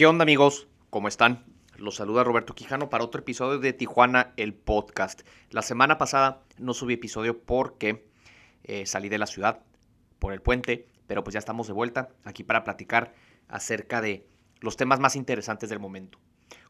¿Qué 0.00 0.06
onda 0.06 0.22
amigos? 0.22 0.66
¿Cómo 0.88 1.08
están? 1.08 1.44
Los 1.76 1.96
saluda 1.96 2.24
Roberto 2.24 2.54
Quijano 2.54 2.88
para 2.88 3.04
otro 3.04 3.20
episodio 3.20 3.58
de 3.58 3.74
Tijuana, 3.74 4.32
el 4.38 4.54
podcast. 4.54 5.20
La 5.50 5.60
semana 5.60 5.98
pasada 5.98 6.42
no 6.56 6.72
subí 6.72 6.94
episodio 6.94 7.42
porque 7.42 8.08
eh, 8.64 8.86
salí 8.86 9.10
de 9.10 9.18
la 9.18 9.26
ciudad 9.26 9.60
por 10.18 10.32
el 10.32 10.40
puente, 10.40 10.88
pero 11.06 11.22
pues 11.22 11.34
ya 11.34 11.38
estamos 11.38 11.66
de 11.66 11.74
vuelta 11.74 12.08
aquí 12.24 12.44
para 12.44 12.64
platicar 12.64 13.12
acerca 13.46 14.00
de 14.00 14.26
los 14.62 14.78
temas 14.78 15.00
más 15.00 15.16
interesantes 15.16 15.68
del 15.68 15.80
momento. 15.80 16.18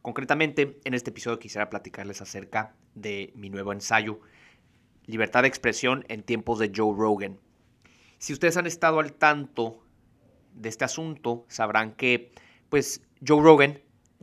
Concretamente, 0.01 0.81
en 0.83 0.93
este 0.93 1.11
episodio 1.11 1.39
quisiera 1.39 1.69
platicarles 1.69 2.21
acerca 2.21 2.75
de 2.95 3.31
mi 3.33 3.49
nuevo 3.49 3.71
ensayo, 3.71 4.19
Libertad 5.05 5.43
de 5.43 5.47
expresión 5.47 6.03
en 6.09 6.23
tiempos 6.23 6.59
de 6.59 6.73
Joe 6.75 6.93
Rogan. 6.97 7.39
Si 8.17 8.33
ustedes 8.33 8.57
han 8.57 8.67
estado 8.67 8.99
al 8.99 9.13
tanto 9.13 9.85
de 10.53 10.67
este 10.67 10.83
asunto, 10.83 11.45
sabrán 11.47 11.93
que 11.93 12.33
pues 12.67 13.01
Joe 13.25 13.41
Rogan 13.41 13.79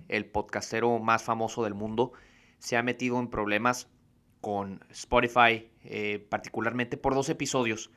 el 0.08 0.26
podcastero 0.26 0.98
más 0.98 1.22
famoso 1.22 1.64
del 1.64 1.75
mundo, 1.75 2.12
se 2.58 2.76
ha 2.76 2.82
metido 2.82 3.18
en 3.18 3.29
problemas 3.29 3.89
con 4.40 4.84
Spotify, 4.90 5.70
eh, 5.82 6.25
particularmente 6.29 6.96
por 6.96 7.14
dos 7.14 7.29
episodios, 7.29 7.90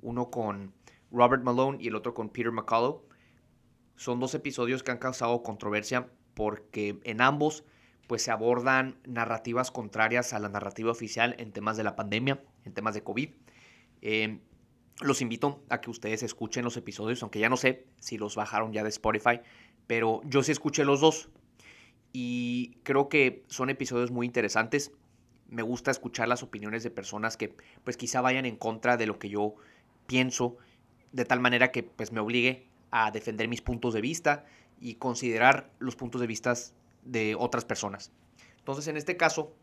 uno 0.00 0.30
con 0.30 0.74
Robert 1.10 1.42
Malone 1.42 1.78
y 1.80 1.88
el 1.88 1.94
otro 1.94 2.14
con 2.14 2.28
Peter 2.28 2.52
McCullough. 2.52 3.02
Son 3.96 4.20
dos 4.20 4.34
episodios 4.34 4.82
que 4.82 4.90
han 4.90 4.98
causado 4.98 5.42
controversia 5.42 6.10
porque 6.34 7.00
en 7.04 7.20
ambos 7.20 7.64
pues 8.06 8.22
se 8.22 8.30
abordan 8.30 9.00
narrativas 9.04 9.70
contrarias 9.70 10.32
a 10.32 10.38
la 10.38 10.48
narrativa 10.48 10.92
oficial 10.92 11.34
en 11.38 11.50
temas 11.50 11.76
de 11.76 11.82
la 11.82 11.96
pandemia, 11.96 12.44
en 12.64 12.72
temas 12.72 12.94
de 12.94 13.02
COVID. 13.02 13.30
Eh, 14.02 14.40
los 15.00 15.20
invito 15.20 15.64
a 15.68 15.80
que 15.80 15.90
ustedes 15.90 16.22
escuchen 16.22 16.64
los 16.64 16.76
episodios, 16.76 17.22
aunque 17.22 17.38
ya 17.38 17.48
no 17.48 17.56
sé 17.56 17.86
si 17.98 18.16
los 18.16 18.36
bajaron 18.36 18.72
ya 18.72 18.82
de 18.82 18.88
Spotify, 18.88 19.40
pero 19.86 20.20
yo 20.24 20.42
sí 20.42 20.52
escuché 20.52 20.84
los 20.84 21.00
dos 21.00 21.28
y 22.12 22.78
creo 22.82 23.08
que 23.08 23.44
son 23.48 23.70
episodios 23.70 24.10
muy 24.10 24.26
interesantes. 24.26 24.92
Me 25.48 25.62
gusta 25.62 25.90
escuchar 25.90 26.28
las 26.28 26.42
opiniones 26.42 26.82
de 26.82 26.90
personas 26.90 27.36
que 27.36 27.54
pues 27.84 27.96
quizá 27.96 28.20
vayan 28.20 28.46
en 28.46 28.56
contra 28.56 28.96
de 28.96 29.06
lo 29.06 29.18
que 29.18 29.28
yo 29.28 29.54
pienso, 30.06 30.56
de 31.12 31.24
tal 31.24 31.40
manera 31.40 31.70
que 31.70 31.82
pues 31.82 32.12
me 32.12 32.20
obligue 32.20 32.66
a 32.90 33.10
defender 33.10 33.48
mis 33.48 33.62
puntos 33.62 33.94
de 33.94 34.00
vista 34.00 34.44
y 34.80 34.94
considerar 34.94 35.70
los 35.78 35.96
puntos 35.96 36.20
de 36.20 36.26
vista 36.26 36.54
de 37.04 37.34
otras 37.38 37.64
personas. 37.64 38.12
Entonces 38.58 38.88
en 38.88 38.96
este 38.96 39.16
caso, 39.16 39.54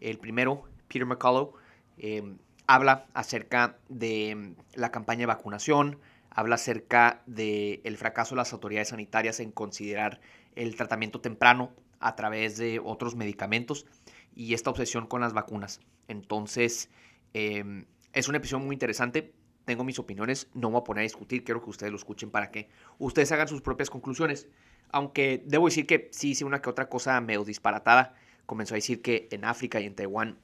el 0.00 0.18
primero, 0.18 0.64
Peter 0.88 1.06
McCullough, 1.06 1.54
em, 1.96 2.38
habla 2.66 3.06
acerca 3.14 3.78
de 3.88 4.54
la 4.74 4.90
campaña 4.92 5.20
de 5.20 5.26
vacunación, 5.26 5.98
habla 6.30 6.56
acerca 6.56 7.22
del 7.26 7.96
fracaso 7.96 8.34
de 8.34 8.38
las 8.38 8.52
autoridades 8.52 8.88
sanitarias 8.88 9.40
en 9.40 9.50
considerar 9.50 10.20
el 10.54 10.76
tratamiento 10.76 11.20
temprano 11.20 11.72
a 12.00 12.14
través 12.16 12.56
de 12.56 12.80
otros 12.82 13.16
medicamentos 13.16 13.86
y 14.34 14.54
esta 14.54 14.70
obsesión 14.70 15.06
con 15.06 15.20
las 15.20 15.32
vacunas. 15.32 15.80
Entonces, 16.06 16.90
em, 17.34 17.86
es 18.12 18.28
una 18.28 18.38
episodio 18.38 18.64
muy 18.64 18.74
interesante. 18.74 19.34
Tengo 19.64 19.84
mis 19.84 19.98
opiniones, 19.98 20.48
no 20.54 20.68
me 20.68 20.74
voy 20.74 20.80
a 20.80 20.84
poner 20.84 21.00
a 21.00 21.02
discutir, 21.02 21.44
quiero 21.44 21.62
que 21.62 21.70
ustedes 21.70 21.92
lo 21.92 21.98
escuchen 21.98 22.30
para 22.30 22.50
que 22.50 22.68
ustedes 22.98 23.30
hagan 23.32 23.48
sus 23.48 23.60
propias 23.60 23.90
conclusiones. 23.90 24.48
Aunque 24.90 25.42
debo 25.44 25.66
decir 25.66 25.86
que 25.86 26.08
sí 26.12 26.30
hice 26.30 26.44
una 26.44 26.62
que 26.62 26.70
otra 26.70 26.88
cosa 26.88 27.20
medio 27.20 27.44
disparatada. 27.44 28.14
Comenzó 28.46 28.74
a 28.74 28.76
decir 28.76 29.02
que 29.02 29.28
en 29.30 29.44
África 29.44 29.80
y 29.80 29.84
en 29.84 29.94
Taiwán 29.94 30.38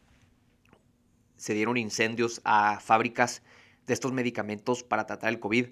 se 1.37 1.55
dieron 1.55 1.77
incendios 1.77 2.41
a 2.45 2.81
fábricas 2.81 3.43
de 3.87 3.95
estos 3.95 4.13
medicamentos 4.13 4.83
para 4.83 5.07
tratar 5.07 5.31
el 5.31 5.41
COVID 5.41 5.67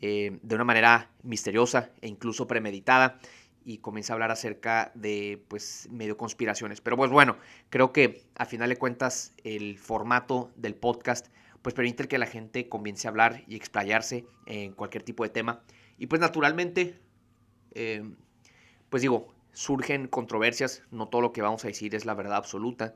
eh, 0.00 0.38
de 0.42 0.54
una 0.54 0.64
manera 0.64 1.10
misteriosa 1.22 1.90
e 2.00 2.08
incluso 2.08 2.46
premeditada 2.46 3.18
y 3.64 3.78
comienza 3.78 4.12
a 4.12 4.14
hablar 4.14 4.30
acerca 4.30 4.92
de, 4.94 5.44
pues, 5.48 5.88
medio 5.90 6.16
conspiraciones. 6.16 6.80
Pero 6.80 6.96
pues 6.96 7.10
bueno, 7.10 7.36
creo 7.68 7.92
que 7.92 8.24
a 8.36 8.46
final 8.46 8.70
de 8.70 8.76
cuentas 8.76 9.34
el 9.44 9.76
formato 9.78 10.50
del 10.56 10.74
podcast, 10.74 11.26
pues 11.62 11.74
permite 11.74 12.08
que 12.08 12.16
la 12.16 12.26
gente 12.26 12.68
comience 12.68 13.06
a 13.06 13.10
hablar 13.10 13.42
y 13.46 13.56
explayarse 13.56 14.24
en 14.46 14.72
cualquier 14.72 15.02
tipo 15.02 15.24
de 15.24 15.30
tema. 15.30 15.62
Y 15.98 16.06
pues 16.06 16.20
naturalmente, 16.20 16.98
eh, 17.72 18.08
pues 18.88 19.02
digo, 19.02 19.34
surgen 19.52 20.06
controversias, 20.06 20.82
no 20.90 21.08
todo 21.08 21.20
lo 21.20 21.32
que 21.32 21.42
vamos 21.42 21.64
a 21.64 21.68
decir 21.68 21.94
es 21.94 22.06
la 22.06 22.14
verdad 22.14 22.36
absoluta. 22.36 22.94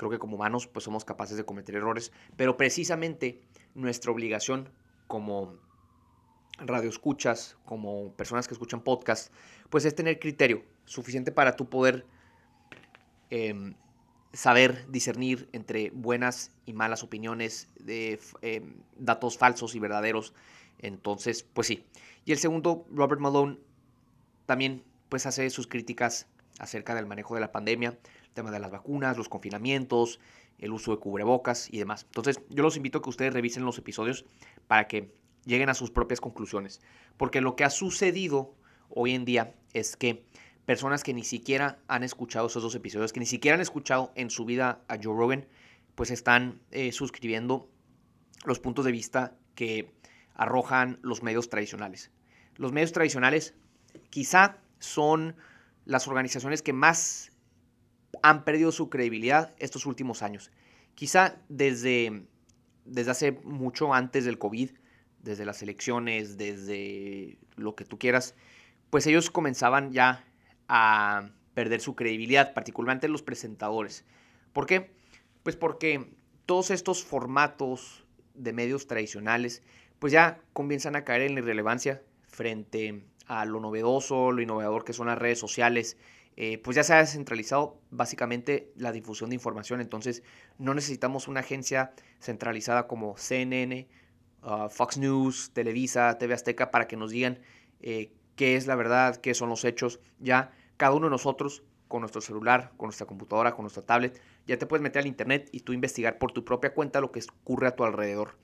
Creo 0.00 0.10
que 0.10 0.18
como 0.18 0.36
humanos 0.36 0.66
pues 0.66 0.86
somos 0.86 1.04
capaces 1.04 1.36
de 1.36 1.44
cometer 1.44 1.74
errores, 1.74 2.10
pero 2.34 2.56
precisamente 2.56 3.42
nuestra 3.74 4.10
obligación 4.10 4.70
como 5.06 5.58
radioescuchas, 6.56 7.58
como 7.66 8.14
personas 8.14 8.48
que 8.48 8.54
escuchan 8.54 8.80
podcast, 8.80 9.30
pues 9.68 9.84
es 9.84 9.94
tener 9.94 10.18
criterio 10.18 10.64
suficiente 10.86 11.32
para 11.32 11.54
tú 11.54 11.68
poder 11.68 12.06
em, 13.28 13.74
saber 14.32 14.90
discernir 14.90 15.50
entre 15.52 15.90
buenas 15.90 16.50
y 16.64 16.72
malas 16.72 17.02
opiniones, 17.02 17.68
de 17.78 18.18
em, 18.40 18.76
datos 18.96 19.36
falsos 19.36 19.74
y 19.74 19.80
verdaderos. 19.80 20.32
Entonces, 20.78 21.42
pues 21.42 21.66
sí. 21.66 21.84
Y 22.24 22.32
el 22.32 22.38
segundo, 22.38 22.86
Robert 22.90 23.20
Malone, 23.20 23.58
también 24.46 24.82
pues 25.10 25.26
hace 25.26 25.50
sus 25.50 25.66
críticas 25.66 26.26
acerca 26.58 26.94
del 26.94 27.04
manejo 27.04 27.34
de 27.34 27.42
la 27.42 27.52
pandemia, 27.52 27.98
el 28.30 28.34
tema 28.34 28.50
de 28.50 28.60
las 28.60 28.70
vacunas, 28.70 29.16
los 29.18 29.28
confinamientos, 29.28 30.20
el 30.58 30.72
uso 30.72 30.92
de 30.92 30.98
cubrebocas 30.98 31.68
y 31.72 31.78
demás. 31.78 32.04
Entonces, 32.04 32.40
yo 32.48 32.62
los 32.62 32.76
invito 32.76 32.98
a 32.98 33.02
que 33.02 33.10
ustedes 33.10 33.32
revisen 33.32 33.64
los 33.64 33.78
episodios 33.78 34.24
para 34.68 34.86
que 34.86 35.12
lleguen 35.44 35.68
a 35.68 35.74
sus 35.74 35.90
propias 35.90 36.20
conclusiones. 36.20 36.80
Porque 37.16 37.40
lo 37.40 37.56
que 37.56 37.64
ha 37.64 37.70
sucedido 37.70 38.54
hoy 38.88 39.14
en 39.14 39.24
día 39.24 39.54
es 39.72 39.96
que 39.96 40.24
personas 40.64 41.02
que 41.02 41.12
ni 41.12 41.24
siquiera 41.24 41.80
han 41.88 42.04
escuchado 42.04 42.46
esos 42.46 42.62
dos 42.62 42.74
episodios, 42.74 43.12
que 43.12 43.20
ni 43.20 43.26
siquiera 43.26 43.56
han 43.56 43.60
escuchado 43.60 44.12
en 44.14 44.30
su 44.30 44.44
vida 44.44 44.82
a 44.88 44.96
Joe 45.02 45.16
Rogan, 45.16 45.46
pues 45.94 46.10
están 46.10 46.60
eh, 46.70 46.92
suscribiendo 46.92 47.68
los 48.44 48.60
puntos 48.60 48.84
de 48.84 48.92
vista 48.92 49.36
que 49.54 49.92
arrojan 50.34 50.98
los 51.02 51.22
medios 51.22 51.48
tradicionales. 51.48 52.10
Los 52.56 52.72
medios 52.72 52.92
tradicionales 52.92 53.54
quizá 54.10 54.58
son 54.78 55.36
las 55.84 56.06
organizaciones 56.06 56.62
que 56.62 56.72
más 56.72 57.32
han 58.22 58.44
perdido 58.44 58.72
su 58.72 58.90
credibilidad 58.90 59.54
estos 59.58 59.86
últimos 59.86 60.22
años. 60.22 60.50
Quizá 60.94 61.36
desde, 61.48 62.24
desde 62.84 63.10
hace 63.10 63.32
mucho 63.44 63.94
antes 63.94 64.24
del 64.24 64.38
COVID, 64.38 64.70
desde 65.22 65.44
las 65.44 65.62
elecciones, 65.62 66.36
desde 66.36 67.38
lo 67.56 67.74
que 67.74 67.84
tú 67.84 67.98
quieras, 67.98 68.34
pues 68.90 69.06
ellos 69.06 69.30
comenzaban 69.30 69.92
ya 69.92 70.24
a 70.68 71.30
perder 71.54 71.80
su 71.80 71.94
credibilidad, 71.94 72.54
particularmente 72.54 73.08
los 73.08 73.22
presentadores. 73.22 74.04
¿Por 74.52 74.66
qué? 74.66 74.90
Pues 75.42 75.56
porque 75.56 76.14
todos 76.46 76.70
estos 76.70 77.04
formatos 77.04 78.04
de 78.34 78.52
medios 78.52 78.86
tradicionales, 78.86 79.62
pues 79.98 80.12
ya 80.12 80.40
comienzan 80.52 80.96
a 80.96 81.04
caer 81.04 81.22
en 81.22 81.34
la 81.34 81.40
irrelevancia 81.40 82.02
frente 82.26 83.04
a 83.26 83.44
lo 83.44 83.60
novedoso, 83.60 84.32
lo 84.32 84.42
innovador 84.42 84.84
que 84.84 84.92
son 84.92 85.06
las 85.06 85.18
redes 85.18 85.38
sociales. 85.38 85.96
Eh, 86.36 86.58
pues 86.58 86.74
ya 86.74 86.84
se 86.84 86.94
ha 86.94 86.98
descentralizado 86.98 87.80
básicamente 87.90 88.72
la 88.76 88.92
difusión 88.92 89.30
de 89.30 89.36
información, 89.36 89.80
entonces 89.80 90.22
no 90.58 90.74
necesitamos 90.74 91.28
una 91.28 91.40
agencia 91.40 91.92
centralizada 92.18 92.86
como 92.86 93.16
CNN 93.18 93.88
Fox 94.70 94.98
News, 94.98 95.50
Televisa, 95.52 96.16
TV 96.18 96.34
Azteca, 96.34 96.70
para 96.70 96.86
que 96.86 96.96
nos 96.96 97.10
digan 97.10 97.38
eh, 97.80 98.12
qué 98.36 98.56
es 98.56 98.66
la 98.66 98.74
verdad, 98.74 99.16
qué 99.16 99.34
son 99.34 99.48
los 99.48 99.64
hechos. 99.64 100.00
Ya 100.18 100.52
cada 100.76 100.94
uno 100.94 101.06
de 101.06 101.10
nosotros, 101.10 101.62
con 101.88 102.00
nuestro 102.00 102.20
celular, 102.20 102.72
con 102.76 102.86
nuestra 102.86 103.06
computadora, 103.06 103.54
con 103.54 103.64
nuestra 103.64 103.82
tablet, 103.82 104.20
ya 104.46 104.58
te 104.58 104.66
puedes 104.66 104.82
meter 104.82 105.00
al 105.00 105.06
internet 105.06 105.48
y 105.52 105.60
tú 105.60 105.72
investigar 105.72 106.18
por 106.18 106.32
tu 106.32 106.44
propia 106.44 106.72
cuenta 106.72 107.00
lo 107.00 107.12
que 107.12 107.20
ocurre 107.42 107.68
a 107.68 107.76
tu 107.76 107.84
alrededor. 107.84 108.38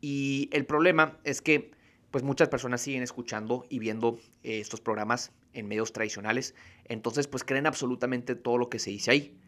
Y 0.00 0.50
el 0.52 0.66
problema 0.66 1.18
es 1.24 1.40
que 1.40 1.70
pues 2.10 2.24
muchas 2.24 2.48
personas 2.48 2.82
siguen 2.82 3.02
escuchando 3.02 3.64
y 3.70 3.78
viendo 3.78 4.18
eh, 4.42 4.60
estos 4.60 4.80
programas 4.80 5.32
en 5.52 5.68
medios 5.68 5.92
tradicionales, 5.92 6.54
entonces 6.84 7.26
pues 7.26 7.44
creen 7.44 7.66
absolutamente 7.66 8.34
todo 8.34 8.58
lo 8.58 8.68
que 8.68 8.78
se 8.78 8.90
dice 8.90 9.10
ahí. 9.10 9.38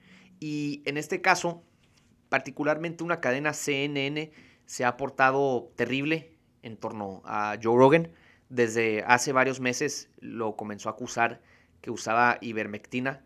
Y 0.41 0.83
en 0.85 0.97
este 0.97 1.21
caso, 1.21 1.63
particularmente 2.29 3.05
una 3.05 3.21
cadena 3.21 3.53
CNN 3.53 4.33
se 4.67 4.85
ha 4.85 4.97
portado 4.97 5.73
terrible 5.77 6.37
en 6.63 6.77
torno 6.77 7.23
a 7.25 7.57
Joe 7.63 7.77
Rogan. 7.77 8.11
Desde 8.49 9.05
hace 9.07 9.33
varios 9.33 9.61
meses 9.61 10.11
lo 10.19 10.57
comenzó 10.57 10.89
a 10.89 10.93
acusar 10.93 11.41
que 11.81 11.91
usaba 11.91 12.39
ivermectina 12.41 13.25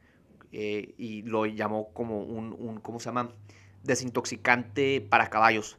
eh, 0.53 0.95
y 0.99 1.23
lo 1.23 1.47
llamó 1.47 1.93
como 1.93 2.23
un, 2.23 2.55
un, 2.59 2.81
¿cómo 2.81 3.01
se 3.01 3.07
llama? 3.07 3.31
Desintoxicante 3.83 5.01
para 5.01 5.31
caballos. 5.31 5.79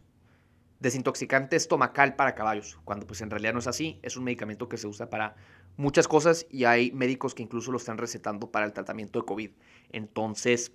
Desintoxicante 0.79 1.55
estomacal 1.55 2.15
para 2.15 2.35
caballos, 2.35 2.79
cuando 2.85 3.05
pues 3.05 3.21
en 3.21 3.29
realidad 3.29 3.53
no 3.53 3.59
es 3.59 3.67
así, 3.67 3.99
es 4.01 4.15
un 4.15 4.23
medicamento 4.23 4.69
que 4.69 4.77
se 4.77 4.87
usa 4.87 5.09
para 5.09 5.35
muchas 5.75 6.07
cosas 6.07 6.45
y 6.49 6.63
hay 6.65 6.91
médicos 6.91 7.35
que 7.35 7.43
incluso 7.43 7.71
lo 7.71 7.77
están 7.77 7.97
recetando 7.97 8.49
para 8.51 8.65
el 8.65 8.73
tratamiento 8.73 9.19
de 9.19 9.25
COVID. 9.25 9.51
Entonces, 9.91 10.71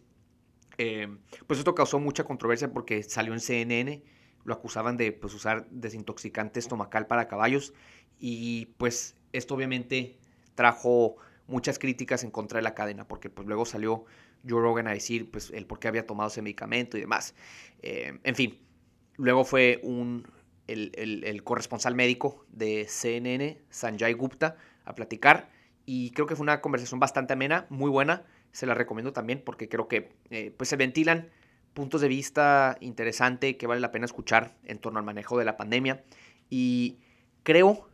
eh, 0.76 1.08
pues 1.46 1.58
esto 1.58 1.74
causó 1.74 1.98
mucha 2.00 2.24
controversia 2.24 2.72
porque 2.72 3.02
salió 3.02 3.32
en 3.32 3.40
CNN 3.40 4.02
lo 4.44 4.54
acusaban 4.54 4.96
de 4.96 5.12
pues, 5.12 5.34
usar 5.34 5.66
desintoxicante 5.70 6.60
estomacal 6.60 7.06
para 7.06 7.26
caballos 7.26 7.72
y 8.18 8.66
pues 8.76 9.16
esto 9.32 9.54
obviamente 9.54 10.18
trajo 10.54 11.16
muchas 11.46 11.78
críticas 11.78 12.24
en 12.24 12.30
contra 12.30 12.58
de 12.58 12.62
la 12.62 12.74
cadena, 12.74 13.06
porque 13.08 13.28
pues 13.28 13.46
luego 13.46 13.64
salió 13.64 14.04
Joe 14.48 14.60
Rogan 14.60 14.86
a 14.86 14.92
decir 14.92 15.30
pues 15.30 15.50
el 15.50 15.66
por 15.66 15.78
qué 15.78 15.88
había 15.88 16.06
tomado 16.06 16.28
ese 16.28 16.42
medicamento 16.42 16.96
y 16.96 17.00
demás. 17.00 17.34
Eh, 17.82 18.18
en 18.22 18.34
fin, 18.34 18.60
luego 19.16 19.44
fue 19.44 19.80
un, 19.82 20.26
el, 20.66 20.92
el, 20.96 21.44
corresponsal 21.44 21.94
médico 21.94 22.44
de 22.48 22.86
CNN, 22.88 23.58
Sanjay 23.70 24.12
Gupta, 24.12 24.56
a 24.84 24.94
platicar. 24.94 25.50
Y 25.86 26.10
creo 26.10 26.26
que 26.26 26.36
fue 26.36 26.44
una 26.44 26.60
conversación 26.60 27.00
bastante 27.00 27.34
amena, 27.34 27.66
muy 27.68 27.90
buena, 27.90 28.24
se 28.52 28.66
la 28.66 28.74
recomiendo 28.74 29.12
también 29.12 29.42
porque 29.44 29.68
creo 29.68 29.88
que 29.88 30.12
eh, 30.30 30.54
pues 30.56 30.68
se 30.68 30.76
ventilan 30.76 31.28
puntos 31.74 32.00
de 32.00 32.08
vista 32.08 32.78
interesantes 32.80 33.56
que 33.56 33.66
vale 33.66 33.80
la 33.80 33.90
pena 33.90 34.06
escuchar 34.06 34.56
en 34.64 34.78
torno 34.78 35.00
al 35.00 35.04
manejo 35.04 35.36
de 35.38 35.44
la 35.44 35.56
pandemia. 35.56 36.04
Y 36.48 37.00
creo 37.42 37.88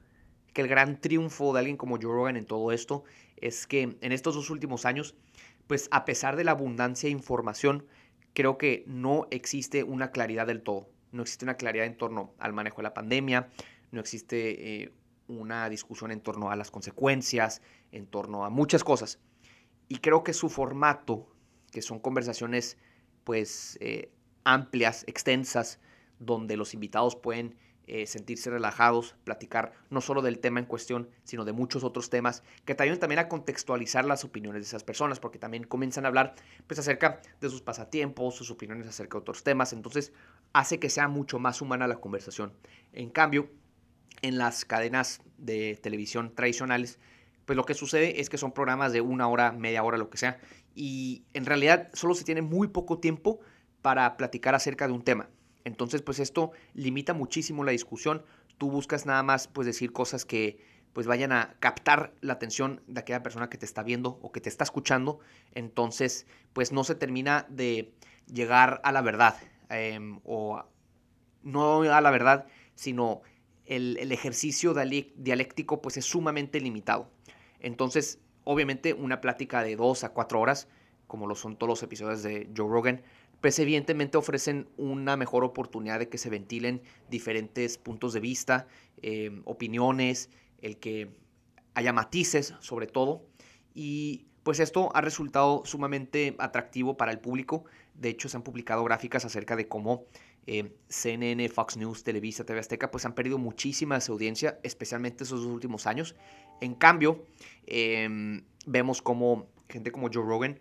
que 0.53 0.61
el 0.61 0.69
gran 0.69 1.01
triunfo 1.01 1.53
de 1.53 1.61
alguien 1.61 1.79
como 1.79 1.97
Joe 1.97 2.13
Rogan 2.13 2.37
en 2.37 2.45
todo 2.45 2.73
esto 2.73 3.05
es 3.37 3.67
que 3.67 3.97
en 4.01 4.13
estos 4.13 4.35
dos 4.35 4.51
últimos 4.51 4.85
años, 4.85 5.17
pues 5.67 5.89
a 5.91 6.05
pesar 6.05 6.37
de 6.37 6.45
la 6.45 6.51
abundancia 6.51 7.07
de 7.07 7.13
información, 7.13 7.87
creo 8.35 8.59
que 8.59 8.85
no 8.87 9.27
existe 9.31 9.83
una 9.83 10.11
claridad 10.11 10.47
del 10.47 10.63
todo. 10.63 10.89
No 11.13 11.23
existe 11.23 11.45
una 11.45 11.57
claridad 11.57 11.87
en 11.87 11.97
torno 11.97 12.35
al 12.39 12.53
manejo 12.53 12.79
de 12.79 12.83
la 12.85 12.95
pandemia, 12.95 13.49
no 13.91 14.01
existe 14.01 14.83
eh, 14.83 14.93
una 15.27 15.69
discusión 15.69 16.11
en 16.11 16.21
torno 16.21 16.51
a 16.51 16.57
las 16.57 16.71
consecuencias, 16.71 17.63
en 17.93 18.07
torno 18.07 18.45
a 18.45 18.51
muchas 18.51 18.85
cosas. 18.85 19.19
Y 19.89 19.97
creo 19.97 20.23
que 20.23 20.33
su 20.33 20.49
formato, 20.49 21.29
que 21.73 21.83
son 21.83 21.99
conversaciones 21.99 22.77
pues 23.25 23.77
eh, 23.81 24.13
amplias, 24.45 25.05
extensas, 25.07 25.81
donde 26.19 26.57
los 26.57 26.75
invitados 26.75 27.17
pueden 27.17 27.57
eh, 27.93 28.07
sentirse 28.07 28.51
relajados, 28.51 29.17
platicar 29.25 29.73
no 29.91 30.01
solo 30.01 30.23
del 30.23 30.39
tema 30.39 30.61
en 30.61 30.67
cuestión, 30.67 31.09
sino 31.25 31.45
de 31.45 31.53
muchos 31.53 31.83
otros 31.83 32.09
temas 32.09 32.45
que 32.65 32.77
te 32.77 32.85
ayudan 32.85 33.01
también 33.01 33.19
a 33.19 33.27
contextualizar 33.27 34.05
las 34.05 34.23
opiniones 34.23 34.63
de 34.63 34.67
esas 34.67 34.85
personas, 34.85 35.19
porque 35.19 35.41
también 35.41 35.65
comienzan 35.65 36.05
a 36.05 36.09
hablar 36.09 36.37
pues, 36.69 36.79
acerca 36.79 37.21
de 37.41 37.51
sus 37.51 37.63
pasatiempos, 37.63 38.37
sus 38.37 38.53
opiniones 38.53 38.87
acerca 38.87 39.17
de 39.17 39.23
otros 39.23 39.43
temas, 39.43 39.73
entonces 39.73 40.13
hace 40.53 40.79
que 40.79 40.89
sea 40.89 41.09
mucho 41.09 41.41
más 41.41 41.63
humana 41.63 41.89
la 41.89 41.97
conversación. 41.97 42.53
En 42.93 43.11
cambio, 43.11 43.51
en 44.23 44.39
las 44.39 44.65
cadenas 44.65 45.21
de 45.37 45.77
televisión 45.83 46.33
tradicionales, 46.33 47.01
pues 47.45 47.57
lo 47.57 47.65
que 47.65 47.75
sucede 47.75 48.21
es 48.21 48.31
que 48.31 48.39
son 48.39 48.53
programas 48.53 48.93
de 48.93 49.01
una 49.01 49.27
hora, 49.27 49.51
media 49.51 49.83
hora, 49.83 49.99
lo 49.99 50.11
que 50.11 50.19
sea, 50.19 50.39
y 50.77 51.25
en 51.35 51.45
realidad 51.45 51.91
solo 51.93 52.15
se 52.15 52.23
tiene 52.23 52.41
muy 52.41 52.69
poco 52.69 53.01
tiempo 53.01 53.41
para 53.83 54.17
platicar 54.17 54.55
acerca 54.55 54.87
de 54.87 54.93
un 54.93 55.03
tema. 55.03 55.29
Entonces, 55.65 56.03
pues 56.03 56.19
esto 56.19 56.53
limita 56.75 57.15
muchísimo 57.15 57.65
la 57.65 57.73
discusión. 57.73 58.25
Tú 58.59 58.71
buscas 58.71 59.07
nada 59.07 59.23
más, 59.23 59.49
pues 59.49 59.67
decir 59.67 59.93
cosas 59.93 60.25
que 60.25 60.59
pues 60.93 61.07
vayan 61.07 61.33
a 61.33 61.57
captar 61.61 62.15
la 62.21 62.33
atención 62.33 62.83
de 62.87 63.01
aquella 63.01 63.23
persona 63.23 63.49
que 63.49 63.59
te 63.59 63.65
está 63.65 63.83
viendo 63.83 64.19
o 64.23 64.33
que 64.33 64.41
te 64.41 64.49
está 64.49 64.65
escuchando. 64.65 65.21
Entonces, 65.55 66.27
pues 66.53 66.73
no 66.73 66.85
se 66.85 66.95
termina 66.95 67.47
de 67.49 67.95
llegar 68.27 68.81
a 68.85 68.93
la 68.93 69.03
verdad. 69.03 69.37
Em, 69.69 70.21
o 70.25 70.65
no 71.43 71.83
a 71.83 72.01
la 72.01 72.11
verdad, 72.11 72.47
sino 72.75 73.23
el, 73.67 73.97
el 73.99 74.11
ejercicio 74.11 74.75
dialéctico 74.75 75.81
pues 75.81 75.97
es 75.97 76.05
sumamente 76.05 76.61
limitado. 76.61 77.11
Entonces, 77.61 78.19
obviamente 78.45 78.95
una 78.95 79.21
plática 79.21 79.63
de 79.63 79.77
dos 79.77 80.03
a 80.03 80.11
cuatro 80.11 80.41
horas, 80.41 80.69
como 81.07 81.27
lo 81.27 81.35
son 81.35 81.57
todos 81.57 81.69
los 81.69 81.83
episodios 81.83 82.23
de 82.23 82.51
Joe 82.57 82.69
Rogan, 82.69 83.03
pues 83.41 83.59
evidentemente 83.59 84.19
ofrecen 84.19 84.69
una 84.77 85.17
mejor 85.17 85.45
oportunidad 85.45 85.99
de 85.99 86.09
que 86.09 86.19
se 86.19 86.31
ventilen 86.31 86.83
diferentes 87.09 87.79
puntos 87.79 88.13
de 88.13 88.21
vista, 88.21 88.67
em, 89.03 89.43
opiniones, 89.45 90.31
el 90.61 90.79
que 90.79 91.11
haya 91.75 91.93
matices 91.93 92.55
sobre 92.61 92.87
todo. 92.87 93.25
Y 93.75 94.27
pues 94.43 94.61
esto 94.61 94.91
ha 94.95 95.01
resultado 95.01 95.63
sumamente 95.65 96.35
atractivo 96.39 96.97
para 96.97 97.13
el 97.13 97.19
público. 97.19 97.65
De 97.95 98.09
hecho, 98.11 98.29
se 98.29 98.37
han 98.37 98.43
publicado 98.43 98.85
gráficas 98.85 99.25
acerca 99.25 99.57
de 99.57 99.69
cómo 99.69 100.05
em, 100.47 100.71
CNN, 100.89 101.49
Fox 101.49 101.77
News, 101.77 102.03
Televisa, 102.03 102.45
TV 102.45 102.59
Azteca, 102.59 102.91
pues 102.91 103.05
han 103.05 103.15
perdido 103.15 103.39
muchísima 103.39 103.99
audiencia, 104.09 104.59
especialmente 104.63 105.25
esos 105.25 105.45
últimos 105.45 105.87
años. 105.87 106.17
En 106.61 106.75
cambio, 106.75 107.25
em, 107.67 108.43
vemos 108.67 109.03
como 109.03 109.47
gente 109.69 109.93
como 109.93 110.09
Joe 110.13 110.25
Rogan, 110.25 110.59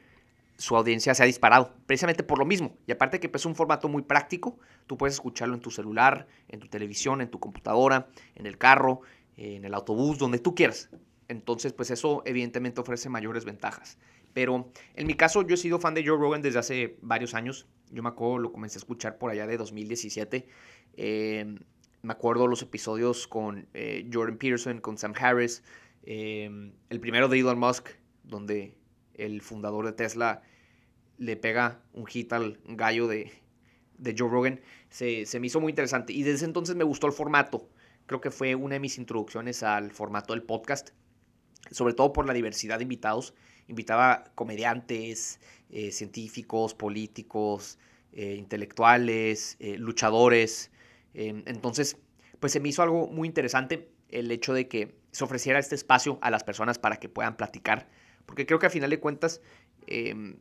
su 0.59 0.75
audiencia 0.75 1.15
se 1.15 1.23
ha 1.23 1.25
disparado, 1.25 1.73
precisamente 1.85 2.21
por 2.21 2.37
lo 2.37 2.45
mismo. 2.45 2.77
Y 2.85 2.91
aparte 2.91 3.21
que 3.21 3.29
pues, 3.29 3.43
es 3.43 3.45
un 3.45 3.55
formato 3.55 3.87
muy 3.87 4.03
práctico, 4.03 4.59
tú 4.87 4.97
puedes 4.97 5.15
escucharlo 5.15 5.55
en 5.55 5.61
tu 5.61 5.71
celular, 5.71 6.27
en 6.49 6.59
tu 6.59 6.67
televisión, 6.67 7.21
en 7.21 7.31
tu 7.31 7.39
computadora, 7.39 8.09
en 8.35 8.45
el 8.45 8.57
carro, 8.57 9.01
en 9.37 9.63
el 9.63 9.73
autobús, 9.73 10.19
donde 10.19 10.37
tú 10.37 10.53
quieras. 10.53 10.89
Entonces, 11.29 11.71
pues 11.71 11.91
eso 11.91 12.23
evidentemente 12.25 12.81
ofrece 12.81 13.07
mayores 13.07 13.45
ventajas. 13.45 13.97
Pero 14.33 14.69
en 14.95 15.07
mi 15.07 15.13
caso, 15.13 15.47
yo 15.47 15.55
he 15.55 15.57
sido 15.57 15.79
fan 15.79 15.93
de 15.93 16.05
Joe 16.05 16.17
Rogan 16.17 16.41
desde 16.41 16.59
hace 16.59 16.97
varios 17.01 17.33
años. 17.33 17.65
Yo 17.89 18.03
me 18.03 18.09
acuerdo, 18.09 18.39
lo 18.39 18.51
comencé 18.51 18.77
a 18.77 18.79
escuchar 18.79 19.17
por 19.17 19.31
allá 19.31 19.47
de 19.47 19.55
2017. 19.55 20.45
Eh, 20.97 21.55
me 22.01 22.11
acuerdo 22.11 22.47
los 22.47 22.61
episodios 22.61 23.27
con 23.27 23.65
eh, 23.73 24.09
Jordan 24.11 24.37
Peterson, 24.37 24.81
con 24.81 24.97
Sam 24.97 25.13
Harris. 25.17 25.63
Eh, 26.03 26.71
el 26.89 26.99
primero 26.99 27.29
de 27.29 27.39
Elon 27.39 27.59
Musk, 27.59 27.91
donde 28.23 28.75
el 29.19 29.41
fundador 29.41 29.85
de 29.85 29.93
Tesla 29.93 30.41
le 31.17 31.35
pega 31.35 31.81
un 31.93 32.05
hit 32.05 32.31
al 32.33 32.59
gallo 32.65 33.07
de, 33.07 33.31
Joe 34.17 34.29
Rogan, 34.29 34.61
se, 34.89 35.25
me 35.39 35.47
hizo 35.47 35.59
muy 35.59 35.71
interesante. 35.71 36.13
Y 36.13 36.23
desde 36.23 36.45
entonces 36.45 36.75
me 36.75 36.85
gustó 36.85 37.07
el 37.07 37.13
formato. 37.13 37.69
Creo 38.05 38.21
que 38.21 38.31
fue 38.31 38.55
una 38.55 38.75
de 38.75 38.79
mis 38.79 38.97
introducciones 38.97 39.61
al 39.61 39.91
formato 39.91 40.33
del 40.33 40.43
podcast, 40.43 40.91
sobre 41.69 41.93
todo 41.93 42.13
por 42.13 42.25
la 42.25 42.33
diversidad 42.33 42.77
de 42.77 42.83
invitados. 42.83 43.33
Invitaba 43.67 44.23
comediantes, 44.35 45.39
eh, 45.69 45.91
científicos, 45.91 46.73
políticos, 46.73 47.77
eh, 48.13 48.35
intelectuales, 48.35 49.57
eh, 49.59 49.77
luchadores. 49.77 50.71
entonces, 51.13 51.97
pues 52.39 52.53
se 52.53 52.59
me 52.59 52.69
hizo 52.69 52.81
algo 52.81 53.07
muy 53.07 53.27
interesante 53.27 53.91
el 54.09 54.31
hecho 54.31 54.53
de 54.53 54.67
que 54.67 54.95
se 55.11 55.23
ofreciera 55.23 55.59
este 55.59 55.75
espacio 55.75 56.19
a 56.21 56.31
las 56.31 56.43
personas 56.43 56.79
para 56.79 56.97
que 56.97 57.09
puedan 57.09 57.35
platicar 57.35 57.89
porque 58.29 58.45
creo 58.45 58.59
que 58.59 58.67
a 58.67 58.69
final 58.69 58.91
de 58.91 58.99
cuentas 58.99 59.41
em, 59.87 60.37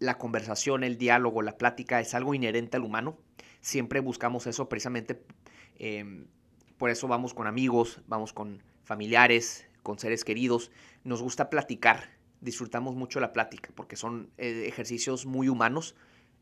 la 0.00 0.18
conversación, 0.18 0.82
el 0.82 0.98
diálogo, 0.98 1.40
la 1.40 1.56
plática 1.56 2.00
es 2.00 2.14
algo 2.14 2.34
inherente 2.34 2.76
al 2.76 2.82
humano. 2.82 3.16
Siempre 3.60 4.00
buscamos 4.00 4.48
eso 4.48 4.68
precisamente. 4.68 5.22
Em, 5.78 6.26
por 6.78 6.90
eso 6.90 7.06
vamos 7.06 7.32
con 7.32 7.46
amigos, 7.46 8.02
vamos 8.08 8.32
con 8.32 8.60
familiares, 8.82 9.68
con 9.84 10.00
seres 10.00 10.24
queridos. 10.24 10.72
Nos 11.04 11.22
gusta 11.22 11.48
platicar. 11.48 12.10
Disfrutamos 12.40 12.96
mucho 12.96 13.20
la 13.20 13.32
plática 13.32 13.70
porque 13.76 13.94
son 13.94 14.28
eh, 14.36 14.64
ejercicios 14.66 15.26
muy 15.26 15.48
humanos. 15.48 15.94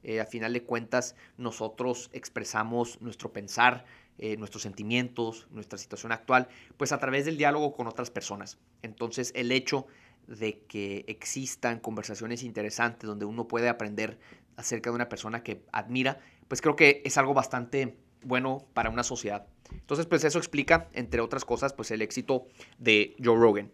Eh, 0.02 0.21
a 0.21 0.25
final 0.25 0.54
de 0.54 0.62
cuentas, 0.62 1.14
nosotros 1.37 2.09
expresamos 2.14 3.02
nuestro 3.02 3.35
pensar, 3.35 3.85
eh, 4.16 4.37
nuestros 4.37 4.62
sentimientos, 4.62 5.47
nuestra 5.50 5.76
situación 5.76 6.12
actual, 6.12 6.49
pues 6.76 6.92
a 6.92 6.99
través 6.99 7.25
del 7.25 7.37
diálogo 7.37 7.75
con 7.75 7.87
otras 7.87 8.11
personas. 8.11 8.59
Entonces, 8.83 9.33
el 9.35 9.50
hecho 9.50 9.87
de 10.26 10.61
que 10.66 11.04
existan 11.09 11.81
conversaciones 11.81 12.43
interesantes 12.43 13.07
donde 13.07 13.25
uno 13.25 13.49
puede 13.49 13.69
aprender 13.69 14.19
acerca 14.57 14.90
de 14.90 14.97
una 14.97 15.09
persona 15.09 15.43
que 15.43 15.62
admira, 15.73 16.21
pues 16.49 16.61
creo 16.61 16.76
que 16.76 17.02
es 17.04 17.19
algo 17.19 17.35
bastante 17.35 17.97
bueno 18.23 18.66
para 18.73 18.90
una 18.90 19.02
sociedad. 19.02 19.47
Entonces, 19.71 20.07
pues 20.07 20.25
eso 20.25 20.38
explica, 20.38 20.88
entre 20.93 21.21
otras 21.21 21.45
cosas, 21.45 21.73
pues 21.73 21.90
el 21.90 22.02
éxito 22.02 22.47
de 22.78 23.16
Joe 23.23 23.37
Rogan. 23.37 23.73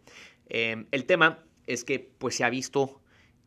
Em, 0.49 0.87
el 0.90 1.04
tema 1.04 1.45
es 1.66 1.85
que 1.85 1.99
pues 2.19 2.37
se 2.37 2.45
ha 2.45 2.50
visto 2.50 3.00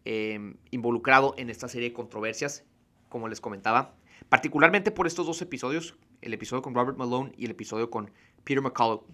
em, 0.05 0.55
involucrado 0.72 1.33
en 1.38 1.50
esta 1.50 1.67
serie 1.67 1.89
de 1.89 1.93
controversias, 1.93 2.65
como 3.10 3.27
les 3.27 3.41
comentaba, 3.41 3.95
particularmente 4.29 4.91
por 4.91 5.07
estos 5.07 5.25
dos 5.25 5.41
episodios, 5.41 5.95
el 6.22 6.33
episodio 6.33 6.62
con 6.62 6.74
Robert 6.74 6.98
Malone 6.98 7.31
y 7.38 7.45
el 7.45 7.51
episodio 7.51 7.89
con 7.89 8.12
Peter 8.43 8.62
McCullough. 8.62 9.05